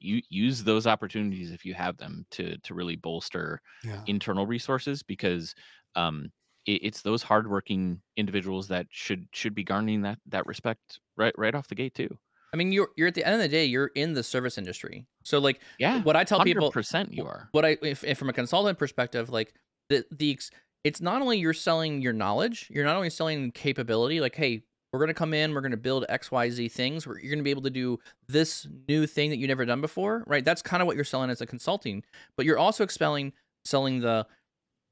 [0.00, 5.02] You use those opportunities if you have them to to really bolster Yeah, internal resources
[5.02, 5.54] because
[5.94, 6.32] um
[6.66, 11.54] it, it's those hardworking individuals that should should be garnering that that respect right right
[11.54, 12.18] off the gate too
[12.54, 15.06] I mean, you're you're at the end of the day, you're in the service industry.
[15.24, 18.28] So like, yeah what I tell people, percent you are what I if, if from
[18.28, 19.54] a consultant perspective, like
[19.88, 20.38] the the
[20.84, 24.20] it's not only you're selling your knowledge, you're not only selling capability.
[24.20, 27.08] Like, hey, we're gonna come in, we're gonna build X Y Z things.
[27.08, 27.98] Where you're gonna be able to do
[28.28, 30.44] this new thing that you never done before, right?
[30.44, 32.04] That's kind of what you're selling as a consulting.
[32.36, 33.32] But you're also expelling
[33.64, 34.28] selling the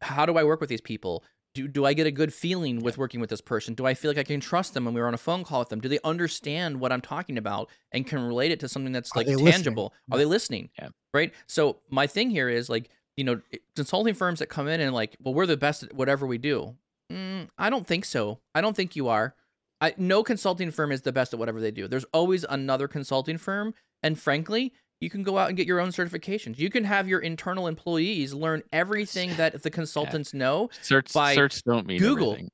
[0.01, 1.23] how do I work with these people?
[1.55, 3.75] Do, do I get a good feeling with working with this person?
[3.75, 5.59] Do I feel like I can trust them when we were on a phone call
[5.61, 5.81] with them?
[5.81, 9.19] Do they understand what I'm talking about and can relate it to something that's Are
[9.21, 9.53] like they listening?
[9.53, 9.95] tangible?
[10.11, 10.71] Are they listening?
[10.79, 10.89] Yeah.
[11.13, 11.35] Right.
[11.47, 13.41] So my thing here is like, you know,
[13.77, 16.75] consulting firms that come in and like, well, we're the best at whatever we do.
[17.13, 18.41] Mm, I don't think so.
[18.55, 19.35] I don't think you are.
[19.83, 21.87] I, no consulting firm is the best at whatever they do.
[21.89, 24.73] There's always another consulting firm, and frankly,
[25.03, 26.59] you can go out and get your own certifications.
[26.59, 31.63] You can have your internal employees learn everything that the consultants know, Search by certs
[31.65, 32.33] don't mean Google.
[32.33, 32.51] everything.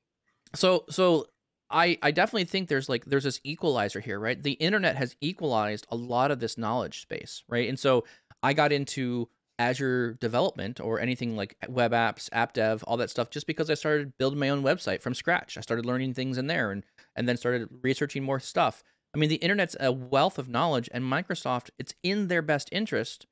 [0.55, 1.27] so so
[1.69, 4.41] I I definitely think there's like there's this equalizer here, right?
[4.41, 7.69] The internet has equalized a lot of this knowledge space, right?
[7.69, 8.05] And so
[8.41, 9.29] I got into
[9.59, 13.75] Azure development or anything like web apps, app dev, all that stuff just because I
[13.75, 15.55] started building my own website from scratch.
[15.55, 16.83] I started learning things in there and
[17.15, 18.83] and then started researching more stuff.
[19.13, 23.25] I mean, the internet's a wealth of knowledge and Microsoft, it's in their best interest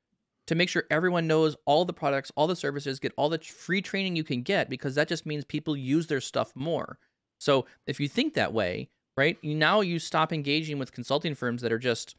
[0.48, 3.82] to make sure everyone knows all the products, all the services, get all the free
[3.82, 6.98] training you can get because that just means people use their stuff more.
[7.38, 11.72] So if you think that way, right, now you stop engaging with consulting firms that
[11.72, 12.16] are just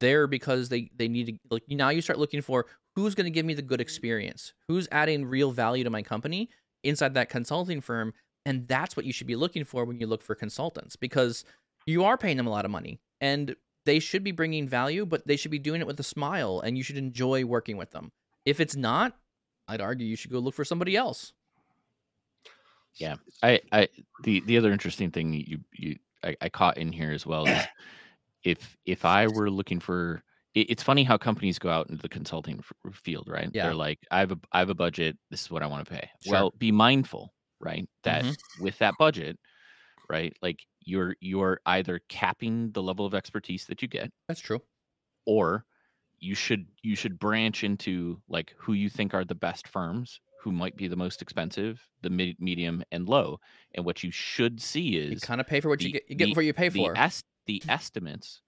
[0.00, 1.38] there because they they need to.
[1.50, 4.88] Like now you start looking for who's going to give me the good experience, who's
[4.90, 6.48] adding real value to my company
[6.82, 8.12] inside that consulting firm,
[8.46, 11.44] and that's what you should be looking for when you look for consultants because
[11.86, 15.26] you are paying them a lot of money and they should be bringing value, but
[15.26, 18.10] they should be doing it with a smile, and you should enjoy working with them.
[18.44, 19.16] If it's not,
[19.68, 21.32] I'd argue you should go look for somebody else.
[22.96, 23.16] Yeah.
[23.42, 23.88] I, I
[24.24, 27.62] the the other interesting thing you you I, I caught in here as well is
[28.44, 30.22] if if I were looking for
[30.54, 33.50] it, it's funny how companies go out into the consulting f- field, right?
[33.52, 33.64] Yeah.
[33.64, 35.16] They're like, I have a I have a budget.
[35.30, 36.08] This is what I want to pay.
[36.24, 36.32] Sure.
[36.32, 37.88] Well, be mindful, right?
[38.04, 38.36] That Mhm.
[38.60, 39.38] with that budget,
[40.08, 40.36] right?
[40.42, 44.60] Like you're you're either capping the level of expertise that you get, That's true.
[45.26, 45.64] or
[46.18, 50.52] you should you should branch into like who you think are the best firms who
[50.52, 53.38] might be the most expensive the mid, medium and low
[53.74, 56.04] and what you should see is You kind of pay for what you get.
[56.08, 56.96] You get the- what you pay the for.
[56.96, 58.40] est- the estimates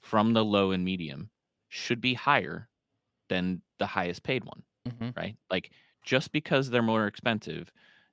[0.00, 1.30] from the low and medium
[1.68, 2.68] should be higher
[3.28, 4.62] than the highest paid one
[4.98, 5.70] hmm right like
[6.04, 7.70] just because they're more expensive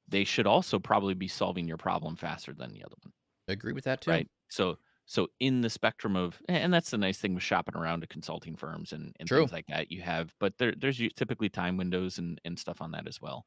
[0.09, 3.13] they should also probably be solving your problem faster than the other one
[3.49, 4.11] I agree with that too.
[4.11, 8.01] right so so in the spectrum of and that's the nice thing with shopping around
[8.01, 9.33] to consulting firms and, and True.
[9.33, 12.91] things like that you have but there, there's typically time windows and, and stuff on
[12.91, 13.45] that as well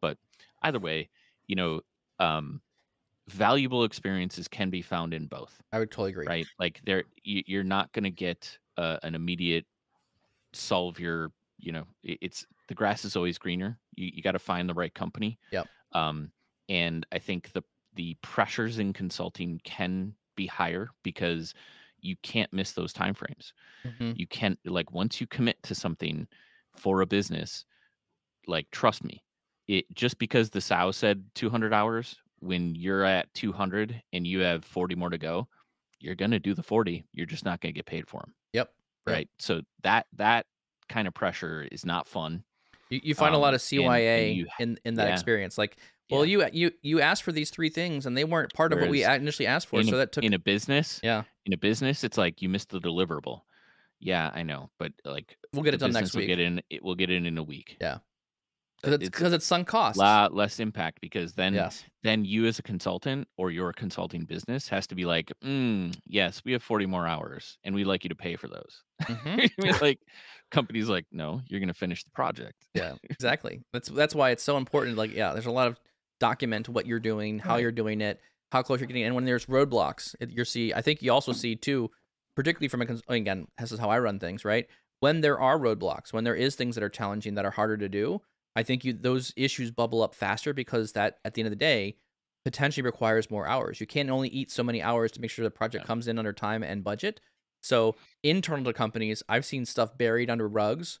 [0.00, 0.18] but
[0.62, 1.10] either way
[1.46, 1.80] you know
[2.20, 2.62] um
[3.28, 6.28] valuable experiences can be found in both I would totally agree.
[6.28, 9.66] right like there you, you're not going to get uh, an immediate
[10.52, 14.68] solve your you know it's the grass is always greener you, you got to find
[14.68, 15.70] the right company Yep.
[15.92, 16.32] Um
[16.68, 17.62] and i think the
[17.94, 21.54] the pressures in consulting can be higher because
[22.00, 23.52] you can't miss those time frames
[23.84, 24.14] Mhm.
[24.14, 26.28] you can't like once you commit to something
[26.76, 27.64] for a business
[28.46, 29.22] like trust me
[29.68, 34.64] it just because the sow said 200 hours when you're at 200 and you have
[34.64, 35.48] 40 more to go
[36.00, 38.34] you're going to do the 40 you're just not going to get paid for them
[38.52, 38.74] Yep.
[39.06, 39.06] Yep.
[39.06, 40.46] right so that that
[40.88, 42.44] kind of pressure is not fun
[42.90, 45.12] You, you find a lot Um, of CYA you- in in that yeah.
[45.14, 45.56] experience.
[45.56, 45.76] Like,
[46.10, 48.90] well, you you you asked for these three things, and they weren't part of what
[48.90, 49.80] we initially asked for.
[49.80, 51.22] in, So that took in a business yeah.
[51.46, 53.42] in a business it's like you missed the deliverable
[54.00, 56.28] yeah i know but like We'll get it done next week.
[56.28, 57.98] We'll get in it we'll get in in a week Yeah.
[58.82, 59.98] Because it's it's it's sunk costs.
[59.98, 61.84] lot less impact because then yes.
[62.02, 66.42] then you as a consultant or your consulting business has to be like, mm, yes,
[66.44, 68.82] we have 40 more hours and we'd like you to pay for those.
[69.02, 69.50] Mhm.
[69.58, 69.98] I mean, like
[70.50, 72.66] companies like, no, you're gonna finish the project.
[72.74, 72.94] Yeah.
[73.10, 73.60] Exactly.
[73.72, 74.96] That's that's why it's so important.
[74.96, 75.78] Like, yeah, there's a lot of
[76.18, 77.62] document what you're doing, how Right.
[77.62, 78.20] you're doing it,
[78.52, 80.72] how close you're getting, and when there's roadblocks, it, you see.
[80.74, 81.90] I think you also see too,
[82.36, 84.66] particularly from a cons- again, this is how I run things, right?
[85.00, 87.88] When there are roadblocks, when there is things that are challenging that are harder to
[87.88, 88.20] do,
[88.56, 91.56] I think you those issues bubble up faster because that at the end of the
[91.56, 91.96] day
[92.44, 93.80] potentially requires more hours.
[93.80, 95.86] You can't only eat so many hours to make sure the project Yeah.
[95.86, 97.20] comes in under time and budget.
[97.62, 101.00] So internal to companies, I've seen stuff buried under rugs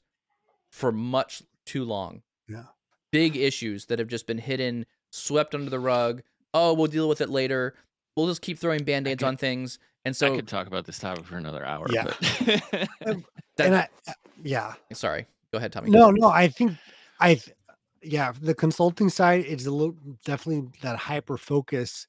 [0.70, 2.22] for much too long.
[2.48, 2.64] Yeah.
[3.10, 6.22] Big issues that have just been hidden, swept under the rug.
[6.52, 7.74] Oh, we'll deal with it later.
[8.16, 9.78] We'll just keep throwing band-aids could- on things.
[10.04, 11.86] And so I could talk about this topic for another hour.
[11.90, 12.04] Yeah.
[12.04, 12.88] But
[13.58, 15.26] and I, uh, yeah, sorry.
[15.52, 15.90] Go ahead, Tommy.
[15.90, 16.72] no, no, I think
[17.20, 17.56] I, th-
[18.02, 22.06] yeah, the consulting side is a little definitely that hyper focus,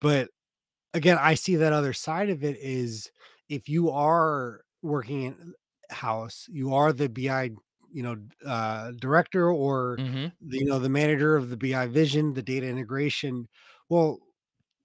[0.00, 0.30] but
[0.94, 3.10] again, I see that other side of it is
[3.48, 5.54] if you are working in
[5.90, 7.50] house, you are the BI,
[7.92, 8.16] you know,
[8.46, 12.66] uh, director or hmm the, you know the manager of the BI vision, the data
[12.68, 13.48] integration.
[13.88, 14.20] Well,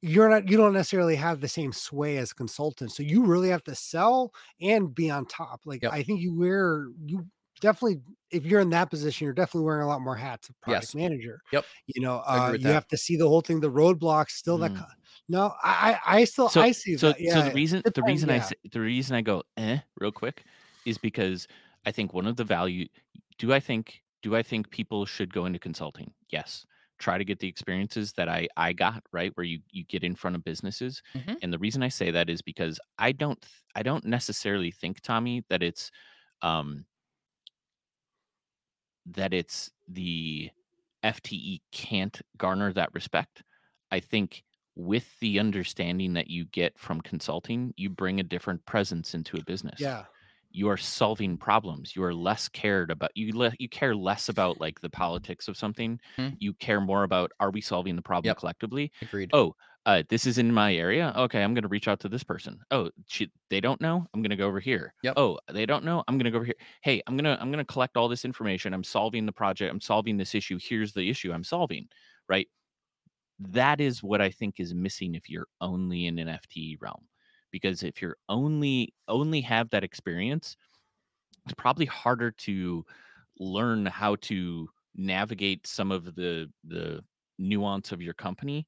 [0.02, 3.64] you're not you don't necessarily have the same sway as consultants, so you really have
[3.66, 4.32] to sell
[4.62, 5.62] and be on top.
[5.66, 5.92] Like Yep.
[5.92, 7.28] I think you wear you
[7.60, 8.02] definitely
[8.32, 10.96] if you're in that position, you're definitely wearing a lot more hats of product Yes.
[10.96, 11.42] manager.
[11.52, 11.66] Yep.
[11.88, 12.74] You know, uh, you that.
[12.74, 14.72] have to see the whole thing, the roadblocks, still that.
[14.72, 14.78] Mm.
[14.80, 14.86] co-
[15.28, 17.18] No, I I I still so I see so that.
[17.34, 18.42] so the reason the reason I yeah.
[18.44, 20.44] say, the reason I go eh real quick
[20.86, 21.48] is because
[21.86, 22.88] I think one of the value
[23.38, 26.14] do I think do I think people should go into consulting?
[26.30, 26.66] Yes.
[27.00, 29.32] Try to get the experiences that I I got, right?
[29.36, 31.02] Where you you get in front of businesses.
[31.16, 31.38] Mhm.
[31.42, 33.44] And the reason I say that is because I don't
[33.76, 35.90] I don't necessarily think Tommy that it's
[36.42, 36.86] um
[39.16, 40.52] that it's the
[41.04, 43.44] FTE can't garner that respect.
[43.92, 44.44] I think
[44.76, 49.42] with the understanding that you get from consulting, you bring a different presence into a
[49.42, 49.90] business.
[49.90, 50.06] Yeah,
[50.52, 51.96] You are solving problems.
[51.96, 55.58] You are less cared about you le- you care less about like the politics of
[55.58, 56.00] something.
[56.18, 56.40] Mhm.
[56.40, 58.36] You care more about are we solving the problem Yep.
[58.36, 58.92] collectively?
[59.02, 59.34] Agreed.
[59.34, 59.56] Oh,
[59.90, 61.12] uh, this is in my area.
[61.18, 62.60] Okay, I'm going to reach out to this person.
[62.70, 64.06] Oh, she, they don't know.
[64.14, 64.94] I'm going to go over here.
[65.02, 65.16] Yep.
[65.18, 66.04] Oh, they don't know.
[66.08, 66.54] I'm going to go over here.
[66.84, 68.72] Hey, I'm gonna I'm gonna collect all this information.
[68.72, 69.74] I'm solving the project.
[69.74, 70.60] I'm solving this issue.
[70.62, 71.88] Here's the issue I'm solving.
[72.28, 72.48] Right.
[73.40, 77.08] That is what I think is missing if you're only in an FTE realm,
[77.50, 80.56] because if you're only only have that experience,
[81.46, 82.86] it's probably harder to
[83.40, 87.04] learn how to navigate some of the the
[87.40, 88.68] nuance of your company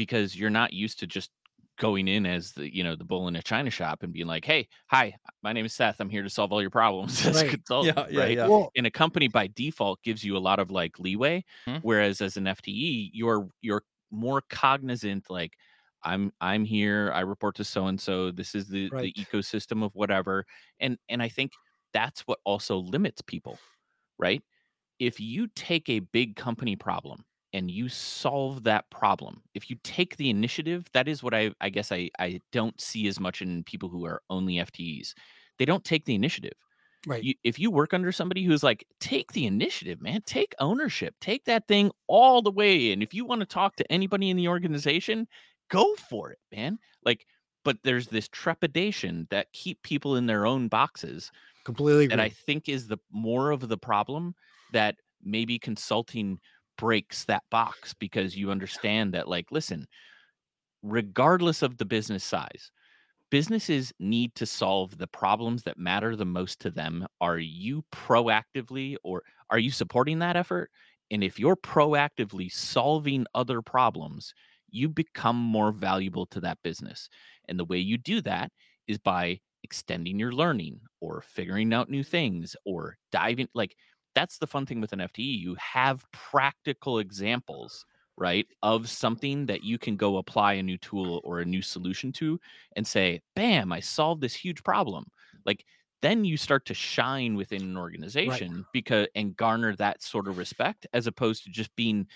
[0.00, 1.30] because you're not used to just
[1.78, 4.44] going in as the you know the bull in a china shop and being like
[4.44, 7.44] hey hi my name is seth i'm here to solve all your problems as a
[7.44, 7.46] Right.
[7.46, 8.48] consultant Yeah, yeah, right yeah.
[8.48, 11.80] well, and a company by default gives you a lot of like leeway Mhm.
[11.80, 15.54] whereas as an fte you're you're more cognizant like
[16.02, 17.12] I'm I'm here.
[17.14, 18.30] I report to so and so.
[18.30, 19.10] This is the Right.
[19.10, 20.46] the ecosystem of whatever.
[20.80, 21.52] And and I think
[21.92, 23.60] that's what also limits people,
[24.18, 24.42] right?
[24.98, 30.16] If you take a big company problem and you solve that problem, if you take
[30.16, 33.64] the initiative, that is what I I guess I I don't see as much in
[33.64, 35.14] people who are only FTEs.
[35.58, 36.54] They don't take the initiative
[37.06, 37.26] Right.
[37.26, 41.44] you, if you work under somebody who's like, take the initiative, man, take ownership, take
[41.44, 42.92] that thing all the way.
[42.92, 45.26] And if you want to talk to anybody in the organization,
[45.70, 46.78] go for it, man.
[47.04, 47.26] Like,
[47.64, 51.30] but there's this trepidation that keep people in their own boxes
[51.64, 54.34] Completely and I think is the more of the problem
[54.70, 56.40] that maybe consulting
[56.80, 59.86] breaks that box because you understand that, like, listen,
[60.82, 62.72] regardless of the business size,
[63.30, 67.06] businesses need to solve the problems that matter the most to them.
[67.20, 70.70] Are you proactively or are you supporting that effort?
[71.10, 74.32] And if you're proactively solving other problems,
[74.70, 77.10] you become more valuable to that business.
[77.46, 78.50] And the way you do that
[78.88, 83.76] is by extending your learning or figuring out new things or diving like
[84.20, 85.38] that's the fun thing with an FTE.
[85.40, 87.86] You have practical examples,
[88.18, 92.12] right, of something that you can go apply a new tool or a new solution
[92.12, 92.38] to
[92.76, 95.06] and say, bam, I solved this huge problem.
[95.46, 95.64] Like
[96.02, 100.86] then you start to shine within an organization because and garner that sort of respect
[100.92, 102.06] as opposed to just being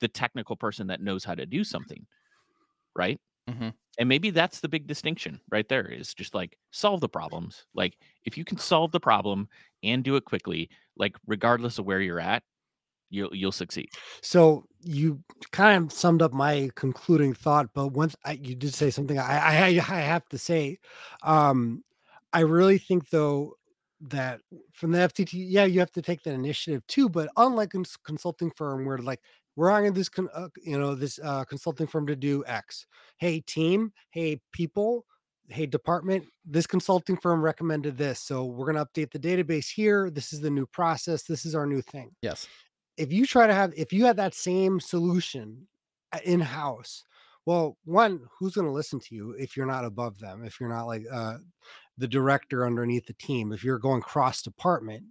[0.00, 2.06] the technical person that knows how to do something.
[2.94, 3.18] Right.
[3.48, 3.74] Mhm.
[3.98, 7.66] And maybe that's the big distinction right there is just like solve the problems.
[7.74, 9.48] Like if you can solve the problem
[9.82, 12.42] and do it quickly, like regardless of where you're at,
[13.10, 13.90] you'll you'll succeed.
[14.22, 15.22] So you
[15.52, 19.38] kind of summed up my concluding thought, but once I, you did say something I,
[19.38, 20.78] I I I have to say,
[21.22, 21.84] um,
[22.32, 23.54] I really think though
[24.00, 24.40] that
[24.72, 27.08] from the FTE, yeah, you have to take that initiative too.
[27.08, 29.20] But unlike a consulting firm where like
[29.56, 32.86] we're hiring this, con- uh, you know, this uh, consulting firm to do X.
[33.18, 35.06] Hey team, hey people,
[35.48, 40.10] hey department, this consulting firm recommended this, so we're gonna update the database here.
[40.10, 41.22] This is the new process.
[41.24, 42.46] This is our new thing Yes.
[42.96, 45.66] if you try to have if you had that same solution
[46.24, 47.04] in house,
[47.46, 50.44] well, one, who's going to listen to you if you're not above them?
[50.44, 51.38] If you're not like uh,
[51.98, 55.04] the director underneath the team, if you're going cross department,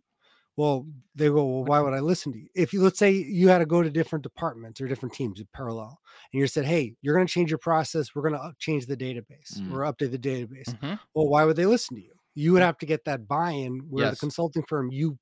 [0.56, 0.86] well,
[1.16, 2.48] they go, well, why would I listen to you?
[2.56, 5.48] If you let's say you had to go to different departments or different teams in
[5.54, 6.00] parallel,
[6.32, 8.98] and you said, hey, you're going to change your process, we're going to change the
[8.98, 9.74] database Mm.
[9.74, 10.70] or update the database.
[10.80, 11.00] Mhm.
[11.16, 12.14] Well, why would they listen to you?
[12.36, 15.18] You would have to get that buy-in where the consulting firm you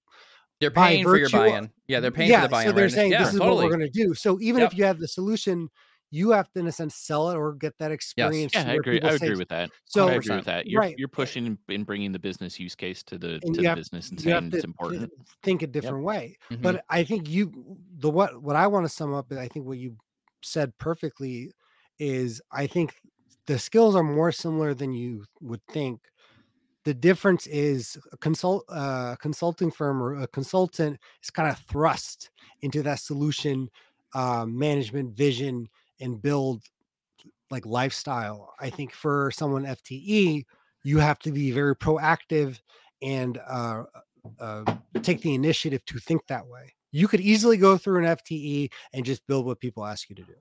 [0.60, 1.72] They're paying for your buy-in.
[1.88, 2.68] Yeah, they're paying yeah, for the buy-in.
[2.70, 2.92] so they're right?
[2.94, 3.56] saying yeah, this is totally.
[3.56, 4.14] what we're going to do.
[4.14, 4.72] So even Yep.
[4.74, 5.70] if you have the solution,
[6.14, 8.54] you have to, in a sense, sell it or get that experience.
[8.54, 9.02] Yeah, I agree.
[9.02, 9.70] I agree with that.
[9.86, 10.68] So I agree with that.
[10.68, 10.96] You're right.
[10.98, 14.10] you're pushing and bringing the business use case to the And to the have- business
[14.10, 15.12] and saying it's important.
[15.42, 16.38] think a different way.
[16.52, 16.62] Mhm.
[16.62, 19.78] But I think you, the what what I want to sum up, I think what
[19.78, 19.96] you
[20.44, 21.52] said perfectly
[21.98, 22.96] is I think
[23.46, 26.02] the skills are more similar than you would think.
[26.84, 32.32] The difference is a consult uh, consulting firm or a consultant is kind of thrust
[32.62, 33.70] into that solution
[34.14, 35.70] uh, management vision
[36.02, 36.64] and build
[37.50, 38.54] like lifestyle.
[38.60, 40.44] I think for someone FTE,
[40.84, 42.60] you have to be very proactive
[43.02, 43.84] and uh,
[44.40, 44.64] uh,
[45.02, 46.74] take the initiative to think that way.
[46.92, 50.24] You could easily go through an FTE and just build what people ask you to
[50.24, 50.34] do.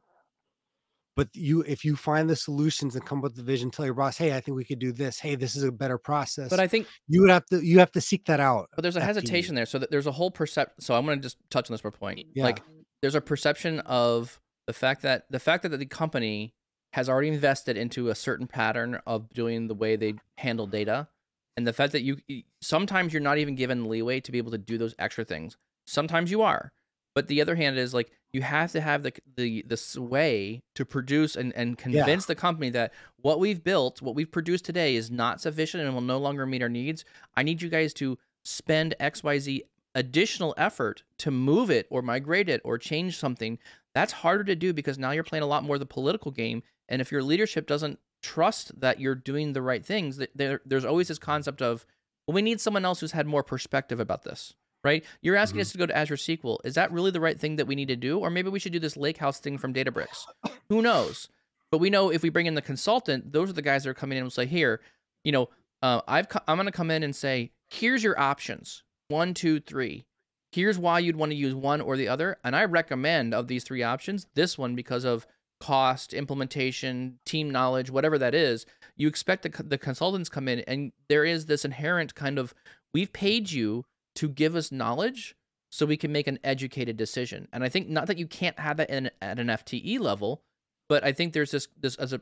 [1.17, 3.95] But you, if you find the solutions and come up with the vision, tell your
[3.95, 5.19] boss, "Hey, I think we could do this.
[5.19, 7.93] Hey, this is a better process." But I think you would have to, you have
[7.93, 8.71] to seek that out.
[8.75, 9.05] But there's a FTE.
[9.05, 9.67] hesitation there.
[9.67, 10.81] So that there's a whole perception.
[10.81, 12.25] So I'm going to just touch on this for a point.
[12.35, 12.45] Yeah.
[12.45, 12.63] Like
[13.03, 16.55] there's a perception of the fact that the fact that the company
[16.93, 21.09] has already invested into a certain pattern of doing the way they handle data,
[21.57, 22.19] and the fact that you
[22.61, 25.57] sometimes you're not even given leeway to be able to do those extra things.
[25.87, 26.73] Sometimes you are,
[27.15, 30.85] but the other hand is like you have to have the the the sway to
[30.85, 35.11] produce and and convince the company that what we've built, what we've produced today, is
[35.11, 37.05] not sufficient and will no longer meet our needs.
[37.37, 39.63] I need you guys to spend XYZ
[39.95, 43.59] additional effort to move it or migrate it or change something,
[43.95, 46.63] that's harder to do because now you're playing a lot more of the political game.
[46.89, 50.85] And if your leadership doesn't trust that you're doing the right things, that there, there's
[50.85, 51.87] always this concept of,
[52.27, 55.05] well, we need someone else who's had more perspective about this, right?
[55.23, 55.63] You're asking Mhm.
[55.63, 56.59] us to go to Azure SQL.
[56.65, 58.19] Is that really the right thing that we need to do?
[58.19, 60.25] Or maybe we should do this Lakehouse thing from Databricks.
[60.69, 61.29] Who knows?
[61.73, 63.95] But we know if we bring in the consultant, those are the guys that are
[63.95, 64.81] coming in and say, here,
[65.25, 65.49] you know,
[65.83, 69.61] uh, I've co- I'm going to come in and say, here's your options one, two,
[69.61, 70.05] three.
[70.53, 72.39] Here's why you'd want to use one or the other.
[72.43, 75.27] And I recommend of these three options, this one because of
[75.61, 78.67] cost, implementation, team knowledge, whatever that is.
[78.97, 82.55] You expect the, the consultants come in, and there is this inherent kind of
[82.93, 83.85] we've paid you
[84.17, 85.37] to give us knowledge
[85.71, 87.47] so we can make an educated decision.
[87.53, 90.43] And I think not that you can't have that in, at an FTE level,
[90.89, 92.21] but I think there's this this as a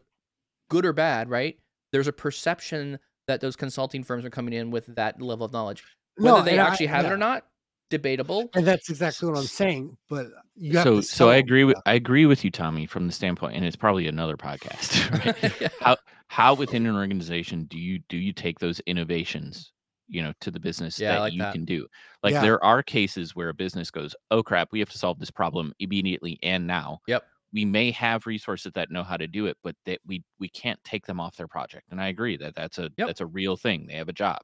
[0.69, 1.59] good or bad, right?
[1.93, 5.83] There's a perception that those consulting firms are coming in with that level of knowledge.
[6.17, 7.47] Whether they and I- actually have it or not,
[7.91, 8.51] debatable.
[8.55, 9.97] and that's exactly what I'm saying.
[10.09, 10.27] But
[10.57, 11.83] you have so to so I agree with stuff.
[11.87, 15.09] I agree with you, Tommy, from the standpoint, and it's probably another podcast.
[15.25, 15.53] Right?
[15.61, 15.69] Yeah.
[15.81, 15.97] how
[16.29, 19.73] how within an organization do you do you take those innovations
[20.09, 21.53] you know to the business Yeah, that like you that.
[21.53, 21.87] can do
[22.23, 22.43] like Yeah.
[22.43, 25.73] there are cases where a business goes oh crap we have to solve this problem
[25.81, 27.25] immediately and now Yep.
[27.53, 30.83] we may have resources that know how to do it but that we we can't
[30.85, 33.07] take them off their project and i agree that that's a Yep.
[33.07, 34.39] that's a real thing they have a job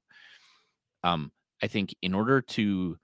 [1.03, 1.31] um
[1.63, 2.97] i think in order to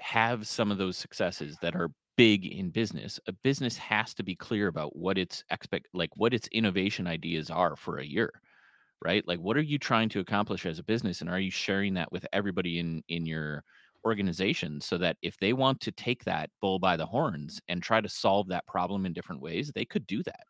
[0.00, 4.34] have some of those successes that are big in business a business has to be
[4.34, 8.30] clear about what its expect like what its innovation ideas are for a year
[9.02, 9.26] right?
[9.28, 12.12] Like what are you trying to accomplish as a business and are you sharing that
[12.12, 13.64] with everybody in in your
[14.04, 18.00] organization so that if they want to take that bull by the horns and try
[18.00, 20.46] to solve that problem in different ways they could do that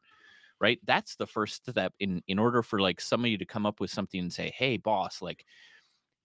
[0.61, 0.81] right?
[0.85, 4.21] That's the first step in in order for like somebody to come up with something
[4.21, 5.45] and say hey boss like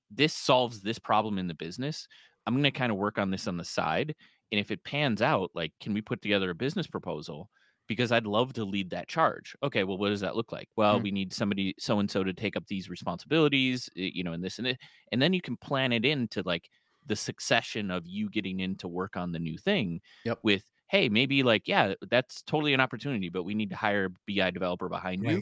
[0.10, 2.08] this solves this problem in the business
[2.52, 4.16] i'm going to kind of work on this on the side
[4.52, 7.50] and if it pans out like can we put together a business proposal
[7.88, 11.00] because i'd love to lead that charge okay well what does that look like well
[11.00, 11.04] Mm.
[11.04, 14.44] we need somebody so and so to take up these responsibilities eh, you know and
[14.44, 14.78] this and it
[15.12, 16.70] and then you can plan it into like
[17.06, 20.42] the succession of you getting in to work on the new thing Yep.
[20.44, 24.10] with hey maybe like yeah that's totally an opportunity but we need to hire a
[24.28, 25.42] bi developer behind you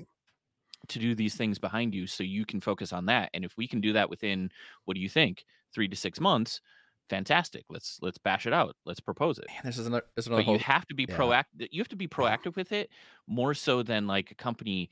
[0.87, 3.67] to do these things behind you so you can focus on that and if we
[3.67, 4.49] can do that within
[4.85, 6.61] what do you think 3 to 6 months
[7.09, 10.05] fantastic let's let's bash it out let's propose it Man, this is another.
[10.15, 11.17] This is another but you have to be yeah.
[11.17, 12.89] proactive you have to be proactive with it
[13.27, 14.89] more so than like a company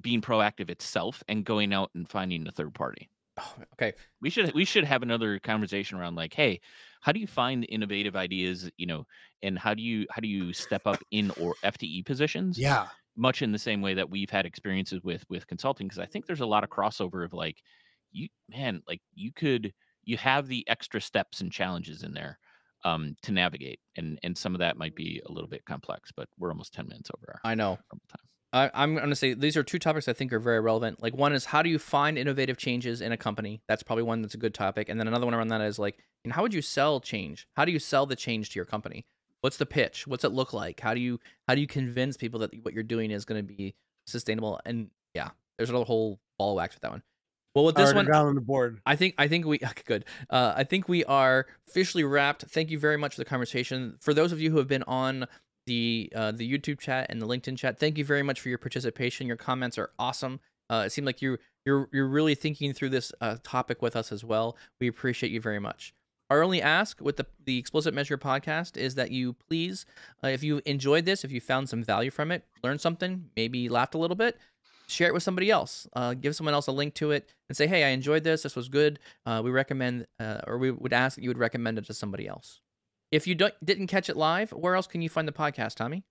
[0.00, 3.08] being proactive itself and going out and finding a third party
[3.38, 3.94] Oh, okay.
[4.20, 6.60] we should we should have another conversation around like hey
[7.00, 9.06] how do you find innovative ideas you know
[9.42, 12.88] and how do you how do you step up in or fte positions Yeah.
[13.16, 16.26] much in the same way that we've had experiences with with consulting because i think
[16.26, 17.62] there's a lot of crossover of like
[18.12, 19.72] you man like you could
[20.04, 22.38] you have the extra steps and challenges in there
[22.84, 26.28] um to navigate and and some of that might be a little bit complex but
[26.38, 27.78] we're almost 10 minutes over our I know.
[28.52, 31.02] I, I'm going to say these are two topics I think are very relevant.
[31.02, 33.62] Like one is how do you find innovative changes in a company?
[33.68, 34.88] That's probably one that's a good topic.
[34.88, 37.46] And then another one around that is like, and how would you sell change?
[37.54, 39.06] How do you sell the change to your company?
[39.40, 40.06] What's the pitch?
[40.06, 40.80] What's it look like?
[40.80, 43.54] How do you how do you convince people that what you're doing is going to
[43.54, 43.74] be
[44.06, 44.60] sustainable?
[44.66, 47.02] And yeah, there's a whole ball of wax with that one.
[47.54, 48.80] Well, with this one, down on the board.
[48.86, 50.04] I think I think we okay, good.
[50.28, 52.44] Uh, I think we are officially wrapped.
[52.44, 53.96] Thank you very much for the conversation.
[54.00, 55.26] For those of you who have been on
[55.66, 58.58] the uh, the YouTube chat and the LinkedIn chat, thank you very much for your
[58.58, 59.26] participation.
[59.26, 60.40] Your comments are awesome.
[60.68, 64.12] Uh, it seemed like you you're you're really thinking through this uh, topic with us
[64.12, 64.56] as well.
[64.80, 65.92] We appreciate you very much.
[66.30, 69.84] Our only ask with the the explicit Measure podcast is that you please,
[70.22, 73.68] uh, if you enjoyed this, if you found some value from it, learned something, maybe
[73.68, 74.38] laughed a little bit,
[74.90, 75.86] share it with somebody else.
[75.94, 78.42] Uh, give someone else a link to it and say, "Hey, I enjoyed this.
[78.42, 78.98] This was good.
[79.24, 82.26] Uh, we recommend, uh, or we would ask that you would recommend it to somebody
[82.26, 82.60] else."
[83.10, 86.04] If you don't, didn't catch it live, where else can you find the podcast, Tommy?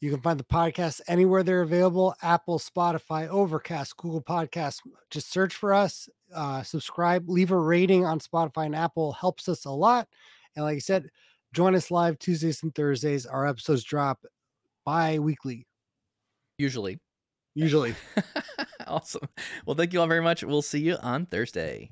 [0.00, 4.80] You can find the podcast anywhere they're available Apple, Spotify, Overcast, Google Podcasts.
[5.10, 9.64] Just search for us, uh, subscribe, leave a rating on Spotify and Apple helps us
[9.64, 10.08] a lot.
[10.54, 11.08] And like I said,
[11.52, 13.24] join us live Tuesdays and Thursdays.
[13.24, 14.24] Our episodes drop
[14.84, 15.66] bi weekly,
[16.58, 16.98] Usually.
[17.54, 17.94] Usually.
[18.86, 19.28] awesome.
[19.66, 20.42] Well, thank you all very much.
[20.42, 21.90] We'll see you on Thursday.